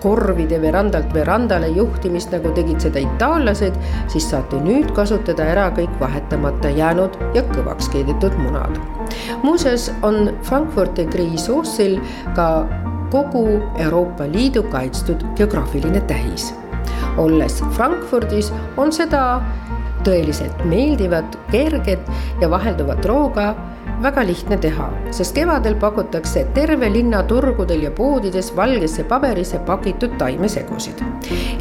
korvide 0.03 0.61
verandalt 0.63 1.15
verandale 1.15 1.69
juhtimist, 1.75 2.33
nagu 2.35 2.53
tegid 2.55 2.81
seda 2.83 3.03
itaallased, 3.03 3.79
siis 4.13 4.29
saate 4.31 4.61
nüüd 4.63 4.93
kasutada 4.97 5.47
ära 5.53 5.69
kõik 5.75 5.95
vahetamata 6.01 6.71
jäänud 6.75 7.19
ja 7.35 7.43
kõvaks 7.51 7.91
keedetud 7.95 8.37
munad. 8.39 8.79
muuseas 9.43 9.91
on 10.03 10.31
Frankfurti 10.43 11.07
Gris-Soossil 11.07 11.99
ka 12.37 12.49
kogu 13.11 13.61
Euroopa 13.79 14.25
Liidu 14.33 14.63
kaitstud 14.63 15.25
geograafiline 15.37 16.01
tähis. 16.01 16.55
olles 17.17 17.65
Frankfurdis, 17.75 18.53
on 18.77 18.93
seda 18.93 19.41
tõeliselt 20.07 20.65
meeldivat, 20.65 21.39
kerget 21.51 22.11
ja 22.41 22.51
vahelduvat 22.51 23.05
rooga 23.07 23.55
väga 24.03 24.23
lihtne 24.27 24.57
teha, 24.63 24.87
sest 25.15 25.35
kevadel 25.35 25.75
pakutakse 25.81 26.45
terve 26.55 26.91
linna 26.93 27.23
turgudel 27.27 27.83
ja 27.83 27.91
poodides 27.95 28.51
valgesse 28.57 29.05
paberisse 29.11 29.59
pakitud 29.67 30.15
taimesegusid. 30.19 31.03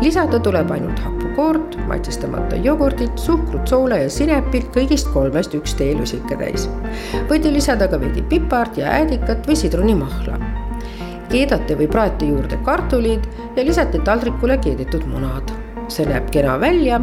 lisada 0.02 0.40
tuleb 0.40 0.72
ainult 0.72 1.00
hapukoort, 1.00 1.78
maitsestamata 1.88 2.56
jogurtit, 2.56 3.18
suhkrut, 3.18 3.68
soola 3.68 3.98
ja 4.04 4.10
sinepit, 4.10 4.70
kõigist 4.76 5.10
kolmest 5.14 5.56
üks 5.58 5.74
teelusikatäis. 5.80 6.70
võite 7.30 7.54
lisada 7.54 7.88
ka 7.88 8.00
veidi 8.00 8.22
pipart 8.22 8.78
ja 8.78 8.94
äädikat 9.00 9.48
või 9.48 9.56
sidrunimahla. 9.56 10.38
Keedate 11.32 11.78
või 11.80 11.88
praete 11.92 12.30
juurde 12.32 12.60
kartulid 12.66 13.30
ja 13.56 13.66
lisate 13.66 14.04
taldrikule 14.06 14.58
keedetud 14.64 15.08
munad 15.12 15.56
see 15.92 16.08
näeb 16.08 16.28
kena 16.32 16.58
välja 16.60 17.00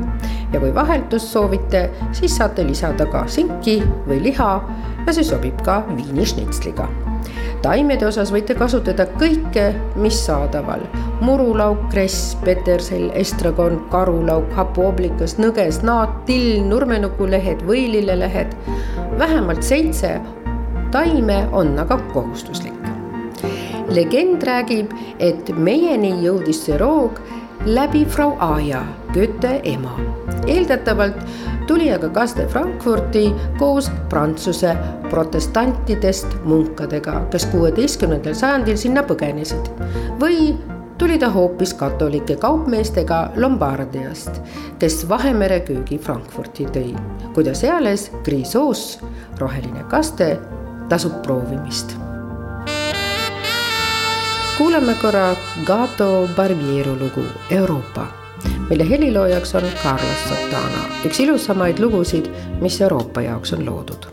ja 0.52 0.60
kui 0.60 0.72
vaheldust 0.74 1.32
soovite, 1.32 1.88
siis 2.12 2.36
saate 2.36 2.64
lisada 2.66 3.06
ka 3.10 3.24
sinki 3.30 3.80
või 4.08 4.20
liha 4.28 4.50
ja 5.06 5.14
see 5.14 5.24
sobib 5.26 5.60
ka 5.64 5.82
viinišnitsliga. 5.94 6.88
taimede 7.64 8.04
osas 8.06 8.28
võite 8.32 8.54
kasutada 8.54 9.06
kõike, 9.16 9.72
mis 9.96 10.18
saadaval. 10.26 10.84
murulauk, 11.20 11.88
kress, 11.90 12.36
petersell, 12.44 13.10
estragon, 13.14 13.80
karulauk, 13.90 14.52
hapuoblikas, 14.52 15.38
nõges, 15.38 15.82
naat, 15.82 16.26
till, 16.26 16.62
nurmenukulehed, 16.68 17.64
võilillelehed. 17.64 18.56
vähemalt 19.18 19.62
seitse 19.62 20.20
taime 20.90 21.48
on 21.52 21.78
aga 21.78 21.98
kohustuslik. 22.12 22.73
Legend 23.94 24.42
räägib, 24.42 24.92
et 25.18 25.50
meieni 25.56 26.12
jõudis 26.24 26.64
see 26.66 26.78
roog 26.80 27.20
läbi 27.66 28.04
Frau 28.04 28.36
Aja, 28.42 28.82
Goethe 29.14 29.60
ema. 29.64 29.96
eeldatavalt 30.46 31.16
tuli 31.66 31.88
aga 31.92 32.08
kaste 32.08 32.46
Frankfurti 32.46 33.32
koos 33.58 33.90
Prantsuse 34.10 34.76
protestantidest 35.10 36.26
munkadega, 36.44 37.22
kes 37.30 37.46
kuueteistkümnendal 37.46 38.36
sajandil 38.36 38.76
sinna 38.76 39.02
põgenesid 39.06 39.70
või 40.20 40.52
tuli 40.98 41.18
ta 41.18 41.30
hoopis 41.32 41.74
katolike 41.74 42.36
kaupmeestega 42.36 43.30
Lombardiast, 43.36 44.42
kes 44.78 45.08
Vahemere 45.08 45.60
köögi 45.64 45.98
Frankfurti 45.98 46.66
tõi. 46.66 46.94
kuidas 47.34 47.64
eales 47.64 48.10
Grisoos, 48.24 48.98
roheline 49.38 49.84
kaste, 49.88 50.36
tasub 50.88 51.22
proovimist 51.22 52.03
kuulame 54.58 54.94
korra 54.94 55.36
Gato 55.64 56.28
Barbiero 56.36 56.94
lugu 56.94 57.24
Euroopa, 57.50 58.06
mille 58.68 58.90
heliloojaks 58.90 59.54
on 59.54 59.62
Carlos 59.82 60.28
Santana, 60.28 60.84
üks 61.06 61.20
ilusamaid 61.20 61.78
lugusid, 61.82 62.30
mis 62.60 62.80
Euroopa 62.80 63.22
jaoks 63.26 63.52
on 63.52 63.66
loodud 63.66 64.06